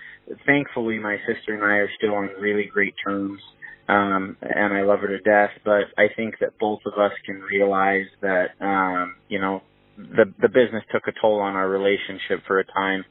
thankfully, 0.47 0.99
my 0.99 1.19
sister 1.27 1.55
and 1.55 1.65
I 1.65 1.77
are 1.79 1.91
still 1.99 2.15
on 2.15 2.31
really 2.41 2.67
great 2.73 2.95
terms, 3.05 3.41
um, 3.89 4.37
and 4.43 4.75
I 4.75 4.83
love 4.83 5.01
her 5.01 5.09
to 5.09 5.21
death. 5.21 5.51
But 5.65 5.87
I 5.99 6.09
think 6.17 6.37
that 6.41 6.59
both 6.61 6.81
of 6.87 6.95
us 7.01 7.13
can 7.27 7.41
realize 7.43 8.07
that, 8.23 8.51
um, 8.61 9.17
you 9.29 9.41
know, 9.41 9.63
the 9.99 10.33
the 10.41 10.49
business 10.49 10.85
took 10.93 11.09
a 11.09 11.13
toll 11.21 11.41
on 11.41 11.57
our 11.57 11.69
relationship 11.69 12.41
for 12.47 12.61
a 12.61 12.65
time. 12.67 13.05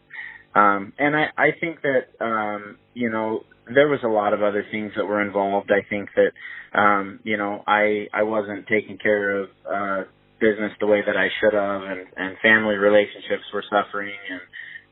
Um, 0.55 0.93
and 0.97 1.15
I, 1.15 1.27
I 1.37 1.51
think 1.59 1.81
that, 1.81 2.23
um, 2.23 2.77
you 2.93 3.09
know, 3.09 3.43
there 3.73 3.87
was 3.87 3.99
a 4.03 4.07
lot 4.07 4.33
of 4.33 4.41
other 4.41 4.65
things 4.71 4.93
that 4.95 5.05
were 5.05 5.21
involved. 5.21 5.71
I 5.71 5.87
think 5.87 6.09
that, 6.15 6.31
um, 6.77 7.19
you 7.23 7.37
know, 7.37 7.63
I, 7.67 8.07
I 8.13 8.23
wasn't 8.23 8.67
taking 8.67 8.97
care 8.97 9.41
of, 9.41 9.49
uh, 9.71 10.03
business 10.39 10.71
the 10.79 10.85
way 10.85 11.01
that 11.05 11.17
I 11.17 11.29
should 11.41 11.53
have 11.53 11.81
and, 11.81 12.05
and 12.15 12.37
family 12.43 12.75
relationships 12.75 13.43
were 13.53 13.63
suffering 13.69 14.13
and 14.29 14.41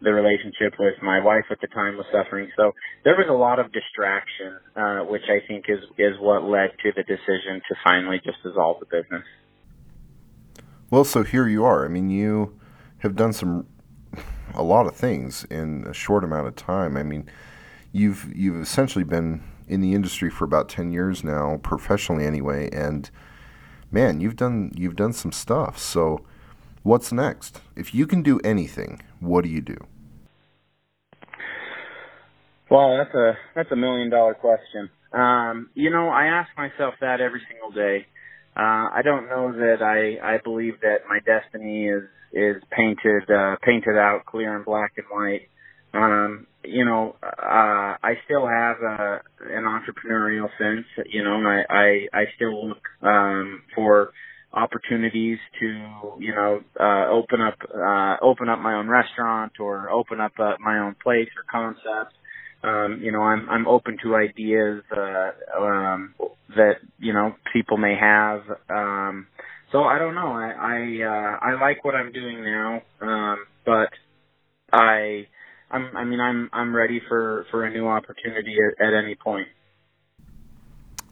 the 0.01 0.11
relationship 0.11 0.73
with 0.79 0.95
my 1.01 1.23
wife 1.23 1.45
at 1.51 1.61
the 1.61 1.67
time 1.67 1.97
was 1.97 2.05
suffering. 2.11 2.49
So 2.57 2.73
there 3.03 3.15
was 3.15 3.27
a 3.29 3.33
lot 3.33 3.59
of 3.59 3.71
distraction, 3.71 4.57
uh, 4.75 4.99
which 5.01 5.23
I 5.29 5.45
think 5.47 5.65
is, 5.69 5.79
is 5.97 6.19
what 6.19 6.43
led 6.43 6.71
to 6.83 6.91
the 6.95 7.03
decision 7.03 7.61
to 7.69 7.75
finally 7.83 8.19
just 8.23 8.37
dissolve 8.43 8.77
the 8.79 8.85
business. 8.85 9.23
Well, 10.89 11.05
so 11.05 11.23
here 11.23 11.47
you 11.47 11.63
are. 11.63 11.85
I 11.85 11.87
mean, 11.87 12.09
you 12.09 12.59
have 12.99 13.15
done 13.15 13.33
some, 13.33 13.67
a 14.55 14.63
lot 14.63 14.87
of 14.87 14.95
things 14.95 15.45
in 15.49 15.85
a 15.87 15.93
short 15.93 16.23
amount 16.23 16.47
of 16.47 16.55
time. 16.55 16.97
I 16.97 17.03
mean, 17.03 17.29
you've, 17.91 18.31
you've 18.35 18.61
essentially 18.61 19.03
been 19.03 19.43
in 19.67 19.81
the 19.81 19.93
industry 19.93 20.29
for 20.29 20.45
about 20.45 20.69
10 20.69 20.91
years 20.91 21.23
now, 21.23 21.59
professionally 21.63 22.25
anyway, 22.25 22.69
and 22.71 23.09
man, 23.91 24.21
you've 24.21 24.35
done 24.35 24.71
you've 24.75 24.95
done 24.95 25.13
some 25.13 25.31
stuff. 25.31 25.79
So, 25.79 26.23
what's 26.83 27.11
next? 27.11 27.61
If 27.75 27.95
you 27.95 28.05
can 28.05 28.21
do 28.21 28.39
anything, 28.43 29.01
what 29.19 29.43
do 29.43 29.49
you 29.49 29.61
do? 29.61 29.77
Well, 32.69 32.97
that's 32.97 33.15
a 33.15 33.37
that's 33.55 33.71
a 33.71 33.75
million 33.75 34.09
dollar 34.09 34.33
question. 34.33 34.89
Um, 35.11 35.69
you 35.73 35.89
know, 35.89 36.09
I 36.09 36.25
ask 36.25 36.49
myself 36.57 36.95
that 37.01 37.21
every 37.21 37.41
single 37.49 37.71
day. 37.71 38.05
Uh, 38.55 38.87
I 38.93 39.01
don't 39.03 39.27
know 39.27 39.51
that 39.51 39.81
I 39.81 40.35
I 40.35 40.37
believe 40.43 40.79
that 40.81 40.99
my 41.09 41.19
destiny 41.25 41.87
is 41.87 42.03
is 42.33 42.61
painted 42.71 43.29
uh, 43.31 43.55
painted 43.63 43.97
out 43.97 44.25
clear 44.25 44.55
and 44.55 44.65
black 44.65 44.93
and 44.97 45.05
white. 45.09 45.49
Um, 45.93 46.47
you 46.63 46.83
know, 46.83 47.15
uh, 47.23 47.95
I 48.03 48.15
still 48.25 48.45
have 48.47 48.77
a, 48.81 49.21
an 49.49 49.63
entrepreneurial 49.63 50.49
sense. 50.59 50.85
You 51.09 51.23
know, 51.23 51.37
I, 51.47 51.63
I, 51.69 52.07
I 52.13 52.23
still 52.35 52.69
look, 52.69 52.81
um, 53.01 53.61
for 53.73 54.11
opportunities 54.51 55.37
to, 55.59 55.65
you 56.19 56.33
know, 56.33 56.61
uh, 56.79 57.07
open 57.09 57.41
up, 57.41 57.55
uh, 57.73 58.17
open 58.21 58.49
up 58.49 58.59
my 58.59 58.73
own 58.75 58.89
restaurant 58.89 59.53
or 59.59 59.89
open 59.89 60.19
up 60.19 60.33
uh, 60.39 60.55
my 60.59 60.79
own 60.79 60.95
place 61.01 61.29
or 61.37 61.43
concept. 61.49 62.13
Um, 62.65 62.99
you 63.01 63.11
know, 63.11 63.21
I'm, 63.21 63.47
I'm 63.49 63.67
open 63.67 63.97
to 64.01 64.15
ideas, 64.15 64.83
uh, 64.95 65.31
um, 65.61 66.15
that, 66.55 66.77
you 66.99 67.13
know, 67.13 67.35
people 67.53 67.77
may 67.77 67.95
have. 67.95 68.41
Um, 68.69 69.27
so 69.71 69.83
I 69.83 69.99
don't 69.99 70.15
know. 70.15 70.31
I, 70.31 70.51
I, 70.51 71.03
uh, 71.03 71.37
I 71.41 71.61
like 71.61 71.85
what 71.85 71.95
I'm 71.95 72.11
doing 72.11 72.43
now. 72.43 72.81
Um, 73.01 73.45
but 73.65 73.89
I, 74.73 75.27
I'm, 75.69 75.95
I 75.95 76.03
mean, 76.05 76.19
I'm, 76.19 76.49
I'm 76.53 76.75
ready 76.75 77.01
for, 77.07 77.45
for 77.51 77.65
a 77.65 77.69
new 77.69 77.87
opportunity 77.87 78.55
at, 78.55 78.87
at 78.87 78.93
any 78.93 79.15
point. 79.15 79.47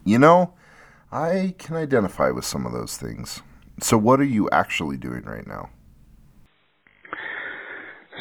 You 0.04 0.18
know, 0.18 0.54
I 1.12 1.54
can 1.58 1.76
identify 1.76 2.30
with 2.30 2.44
some 2.44 2.66
of 2.66 2.72
those 2.72 2.96
things. 2.96 3.42
So, 3.80 3.96
what 3.96 4.20
are 4.20 4.24
you 4.24 4.48
actually 4.50 4.96
doing 4.96 5.22
right 5.22 5.46
now? 5.46 5.70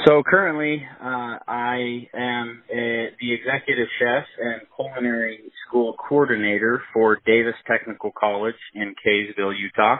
So 0.01 0.23
currently, 0.23 0.85
uh, 1.01 1.37
I 1.47 2.09
am 2.15 2.63
a, 2.73 3.09
the 3.21 3.33
executive 3.33 3.87
chef 3.99 4.25
and 4.39 4.61
culinary 4.75 5.39
school 5.67 5.95
coordinator 5.97 6.81
for 6.93 7.19
Davis 7.25 7.55
Technical 7.67 8.11
College 8.19 8.55
in 8.75 8.95
Kaysville, 9.05 9.57
Utah. 9.57 9.99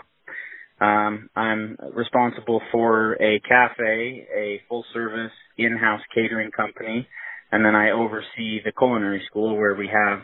Um, 0.81 1.29
I'm 1.35 1.77
responsible 1.93 2.61
for 2.71 3.13
a 3.21 3.39
cafe, 3.41 4.27
a 4.35 4.61
full 4.67 4.85
service 4.93 5.31
in-house 5.57 6.01
catering 6.13 6.51
company, 6.51 7.07
and 7.51 7.65
then 7.65 7.75
I 7.75 7.91
oversee 7.91 8.61
the 8.65 8.73
culinary 8.77 9.23
school 9.27 9.55
where 9.57 9.75
we 9.75 9.87
have 9.87 10.19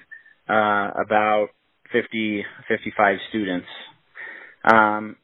uh, 0.50 0.92
about 1.02 1.50
50, 1.94 2.46
55 2.68 3.18
students. 3.30 3.68
Um, 4.66 5.18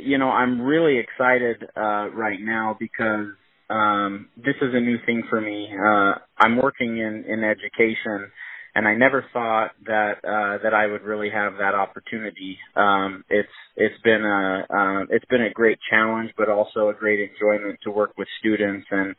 you 0.00 0.18
know, 0.18 0.30
I'm 0.30 0.60
really 0.62 0.98
excited 0.98 1.64
uh, 1.76 2.10
right 2.14 2.40
now 2.40 2.76
because 2.78 3.28
um, 3.70 4.28
this 4.36 4.56
is 4.60 4.74
a 4.74 4.80
new 4.80 4.98
thing 5.06 5.22
for 5.30 5.40
me. 5.40 5.70
Uh, 5.72 6.14
I'm 6.38 6.56
working 6.56 6.98
in 6.98 7.24
in 7.28 7.44
education 7.44 8.30
and 8.74 8.86
I 8.86 8.94
never 8.94 9.24
thought 9.32 9.72
that 9.86 10.24
uh, 10.24 10.62
that 10.62 10.74
I 10.74 10.86
would 10.86 11.02
really 11.02 11.30
have 11.30 11.54
that 11.58 11.74
opportunity. 11.74 12.58
Um, 12.76 13.24
it's 13.28 13.48
it's 13.76 14.00
been 14.02 14.24
a 14.24 14.66
uh, 14.70 15.04
it's 15.10 15.24
been 15.26 15.42
a 15.42 15.50
great 15.50 15.78
challenge, 15.90 16.30
but 16.36 16.48
also 16.48 16.88
a 16.88 16.94
great 16.94 17.20
enjoyment 17.20 17.80
to 17.84 17.90
work 17.90 18.12
with 18.16 18.28
students 18.38 18.86
and 18.90 19.16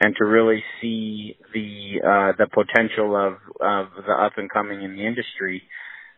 and 0.00 0.14
to 0.16 0.24
really 0.24 0.62
see 0.80 1.36
the 1.52 2.00
uh, 2.02 2.32
the 2.38 2.46
potential 2.46 3.14
of 3.14 3.34
of 3.60 3.88
the 4.06 4.12
up 4.12 4.32
and 4.38 4.50
coming 4.50 4.82
in 4.82 4.96
the 4.96 5.06
industry. 5.06 5.62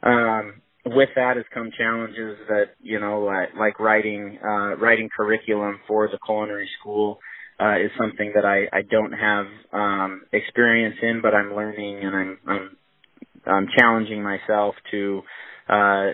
Um, 0.03 0.63
with 0.85 1.09
that 1.17 1.37
has 1.37 1.45
come 1.53 1.73
challenges 1.77 2.39
that 2.49 2.77
you 2.81 3.01
know 3.01 3.23
like, 3.23 3.49
like 3.59 3.81
writing 3.81 4.39
uh, 4.45 4.77
writing 4.77 5.09
curriculum 5.15 5.81
for 5.89 6.07
the 6.09 6.19
culinary 6.25 6.71
school. 6.79 7.19
Uh, 7.61 7.77
is 7.79 7.91
something 7.99 8.33
that 8.35 8.45
I, 8.45 8.67
I 8.77 8.83
don't 8.83 9.13
have 9.13 9.47
um, 9.73 10.23
experience 10.33 10.97
in, 11.03 11.21
but 11.23 11.35
I'm 11.35 11.55
learning 11.57 12.01
and 12.05 12.17
I'm 12.17 12.39
I'm 12.47 12.71
um, 13.47 13.69
challenging 13.77 14.23
myself 14.23 14.75
to 14.91 15.23
uh, 15.69 16.07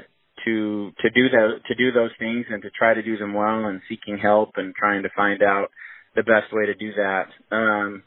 to 0.45 0.93
to 1.01 1.11
do 1.11 1.29
the 1.29 1.61
to 1.69 1.75
do 1.75 1.93
those 1.93 2.11
things 2.19 2.47
and 2.51 2.63
to 2.63 2.71
try 2.71 2.95
to 2.95 3.03
do 3.03 3.17
them 3.17 3.35
well 3.35 3.67
and 3.67 3.81
seeking 3.89 4.19
help 4.19 4.51
and 4.57 4.75
trying 4.75 5.03
to 5.03 5.09
find 5.17 5.43
out 5.43 5.69
the 6.15 6.23
best 6.23 6.53
way 6.53 6.67
to 6.67 6.75
do 6.75 6.93
that. 6.95 7.27
Um, 7.51 8.03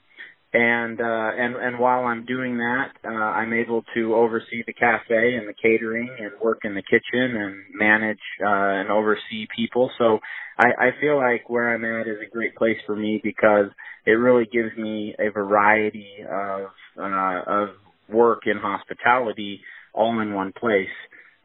and 0.55 1.01
uh, 1.01 1.31
and 1.37 1.55
and 1.57 1.79
while 1.79 2.05
I'm 2.05 2.25
doing 2.25 2.57
that, 2.59 2.91
uh, 3.03 3.09
I'm 3.09 3.51
able 3.51 3.83
to 3.93 4.15
oversee 4.15 4.63
the 4.65 4.71
cafe 4.71 5.35
and 5.35 5.49
the 5.49 5.53
catering 5.53 6.09
and 6.17 6.31
work 6.41 6.59
in 6.63 6.75
the 6.75 6.81
kitchen 6.81 7.35
and 7.35 7.55
manage 7.73 8.21
uh, 8.41 8.79
and 8.79 8.89
oversee 8.89 9.47
people. 9.53 9.91
So 9.97 10.19
I, 10.57 10.87
I 10.87 10.89
feel 11.01 11.17
like 11.17 11.49
where 11.49 11.75
I'm 11.75 11.83
at 11.83 12.07
is 12.07 12.19
a 12.25 12.31
great 12.31 12.55
place 12.55 12.77
for 12.85 12.95
me 12.95 13.19
because 13.21 13.65
it 14.05 14.11
really 14.11 14.45
gives 14.45 14.77
me 14.77 15.13
a 15.19 15.29
variety 15.29 16.07
of 16.21 16.69
uh, 16.97 17.41
of 17.47 17.69
work 18.07 18.43
in 18.45 18.57
hospitality 18.57 19.59
all 19.93 20.21
in 20.21 20.33
one 20.33 20.53
place. 20.57 20.87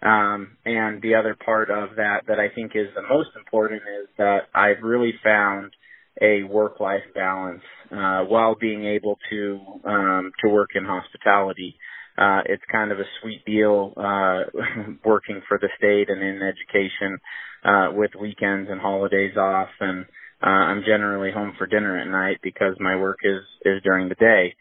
Um, 0.03 0.57
and 0.64 1.03
the 1.03 1.16
other 1.16 1.37
part 1.44 1.68
of 1.68 1.96
that 1.96 2.20
that 2.29 2.38
I 2.38 2.49
think 2.55 2.73
is 2.77 2.87
the 2.94 3.03
most 3.03 3.31
important 3.37 3.83
is 4.03 4.09
that 4.18 4.42
I've 4.55 4.85
really 4.85 5.14
found 5.25 5.73
a 6.20 6.42
work-life 6.44 7.05
balance 7.14 7.62
uh, 7.90 8.23
while 8.25 8.55
being 8.61 8.85
able 8.85 9.18
to 9.31 9.61
um, 9.85 10.33
to 10.42 10.51
work 10.51 10.70
in 10.75 10.85
hospitality. 10.85 11.77
Uh, 12.18 12.42
it's 12.46 12.62
kind 12.70 12.92
of 12.92 12.99
a 12.99 13.05
sweet 13.23 13.44
deal 13.46 13.94
uh, 13.96 14.42
working 15.05 15.40
for 15.49 15.59
the 15.59 15.68
state 15.79 16.11
and 16.11 16.23
in 16.23 16.42
education 16.42 17.18
uh, 17.64 17.88
with 17.92 18.11
weekends 18.20 18.68
and 18.70 18.81
holidays 18.81 19.37
off, 19.37 19.68
and 19.81 20.05
uh, 20.42 20.46
I'm 20.49 20.83
generally 20.85 21.33
home 21.33 21.55
for 21.59 21.66
dinner 21.66 21.99
at 21.99 22.09
night 22.09 22.38
because 22.42 22.75
my 22.81 22.96
work 22.96 23.18
is 23.23 23.42
is 23.64 23.83
during 23.83 24.09
the 24.09 24.14
day. 24.16 24.55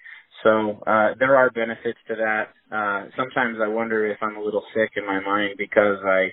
So 0.44 0.82
uh, 0.88 1.16
there 1.20 1.36
are 1.36 1.50
benefits 1.50 2.00
to 2.08 2.16
that. 2.16 2.50
Uh, 2.74 3.10
sometimes 3.18 3.58
I 3.62 3.68
wonder 3.68 4.06
if 4.08 4.18
I'm 4.22 4.38
a 4.38 4.44
little 4.44 4.64
sick 4.74 4.92
in 4.96 5.06
my 5.06 5.20
mind 5.20 5.56
because 5.58 5.98
I 6.06 6.32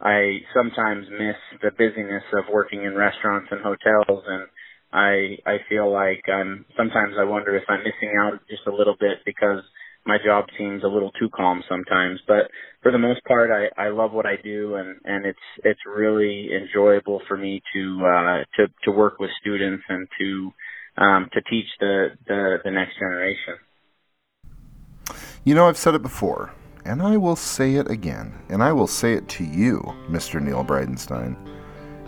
I 0.00 0.40
sometimes 0.54 1.06
miss 1.10 1.36
the 1.62 1.70
busyness 1.72 2.22
of 2.34 2.44
working 2.52 2.84
in 2.84 2.94
restaurants 2.94 3.48
and 3.50 3.60
hotels, 3.60 4.24
and 4.28 4.46
I 4.92 5.38
I 5.46 5.58
feel 5.68 5.92
like 5.92 6.24
I'm 6.28 6.64
sometimes 6.76 7.14
I 7.18 7.24
wonder 7.24 7.56
if 7.56 7.64
I'm 7.68 7.80
missing 7.80 8.16
out 8.20 8.40
just 8.48 8.66
a 8.66 8.74
little 8.74 8.96
bit 8.98 9.18
because 9.26 9.62
my 10.06 10.16
job 10.24 10.46
seems 10.56 10.82
a 10.82 10.88
little 10.88 11.10
too 11.12 11.28
calm 11.28 11.62
sometimes. 11.68 12.20
But 12.26 12.50
for 12.82 12.90
the 12.90 12.98
most 12.98 13.22
part, 13.24 13.50
I 13.50 13.68
I 13.80 13.88
love 13.90 14.12
what 14.12 14.26
I 14.26 14.36
do, 14.42 14.76
and 14.76 14.96
and 15.04 15.26
it's 15.26 15.38
it's 15.64 15.80
really 15.86 16.48
enjoyable 16.54 17.20
for 17.28 17.36
me 17.36 17.62
to 17.74 18.00
uh, 18.04 18.44
to 18.56 18.68
to 18.84 18.90
work 18.90 19.18
with 19.18 19.30
students 19.40 19.84
and 19.88 20.08
to 20.18 20.52
um, 20.96 21.28
to 21.32 21.40
teach 21.42 21.66
the, 21.80 22.08
the 22.26 22.58
the 22.64 22.70
next 22.70 22.98
generation. 22.98 23.56
You 25.44 25.54
know, 25.54 25.68
I've 25.68 25.78
said 25.78 25.94
it 25.94 26.02
before, 26.02 26.52
and 26.84 27.02
I 27.02 27.16
will 27.16 27.36
say 27.36 27.74
it 27.74 27.90
again, 27.90 28.34
and 28.48 28.62
I 28.62 28.72
will 28.72 28.86
say 28.86 29.14
it 29.14 29.28
to 29.30 29.44
you, 29.44 29.80
Mr. 30.08 30.40
Neil 30.40 30.64
Bridenstine. 30.64 31.36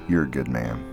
You're 0.09 0.25
a 0.25 0.29
good 0.29 0.49
man. 0.49 0.87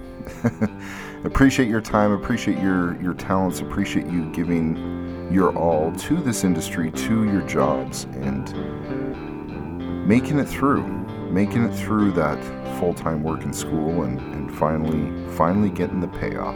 appreciate 1.28 1.68
your 1.68 1.82
time, 1.82 2.12
appreciate 2.12 2.58
your, 2.58 3.00
your 3.02 3.14
talents, 3.14 3.60
appreciate 3.60 4.08
you 4.08 4.32
giving 4.32 5.30
your 5.32 5.56
all 5.56 5.92
to 5.92 6.16
this 6.16 6.44
industry, 6.44 6.90
to 6.92 7.26
your 7.26 7.42
jobs, 7.42 8.06
and 8.14 8.48
making 10.08 10.40
it 10.40 10.46
through, 10.46 10.88
making 11.30 11.66
it 11.66 11.76
through 11.76 12.12
that 12.14 12.42
full 12.80 12.94
time 12.94 13.22
work 13.24 13.44
in 13.44 13.54
school 13.54 14.04
and, 14.04 14.20
and 14.34 14.56
finally 14.56 15.12
finally 15.36 15.70
getting 15.70 16.00
the 16.00 16.08
payoff. 16.08 16.56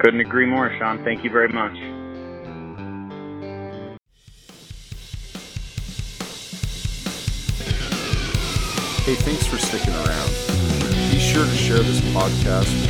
Couldn't 0.00 0.20
agree 0.20 0.46
more, 0.46 0.74
Sean. 0.78 1.04
Thank 1.04 1.22
you 1.22 1.30
very 1.30 1.48
much. 1.48 1.76
Hey, 9.04 9.14
thanks 9.16 9.46
for 9.46 9.58
sticking 9.58 9.92
around. 9.92 10.30
Be 11.10 11.18
sure 11.18 11.44
to 11.44 11.50
share 11.50 11.78
this 11.80 12.00
podcast 12.12 12.72
with 12.72 12.84
your 12.84 12.89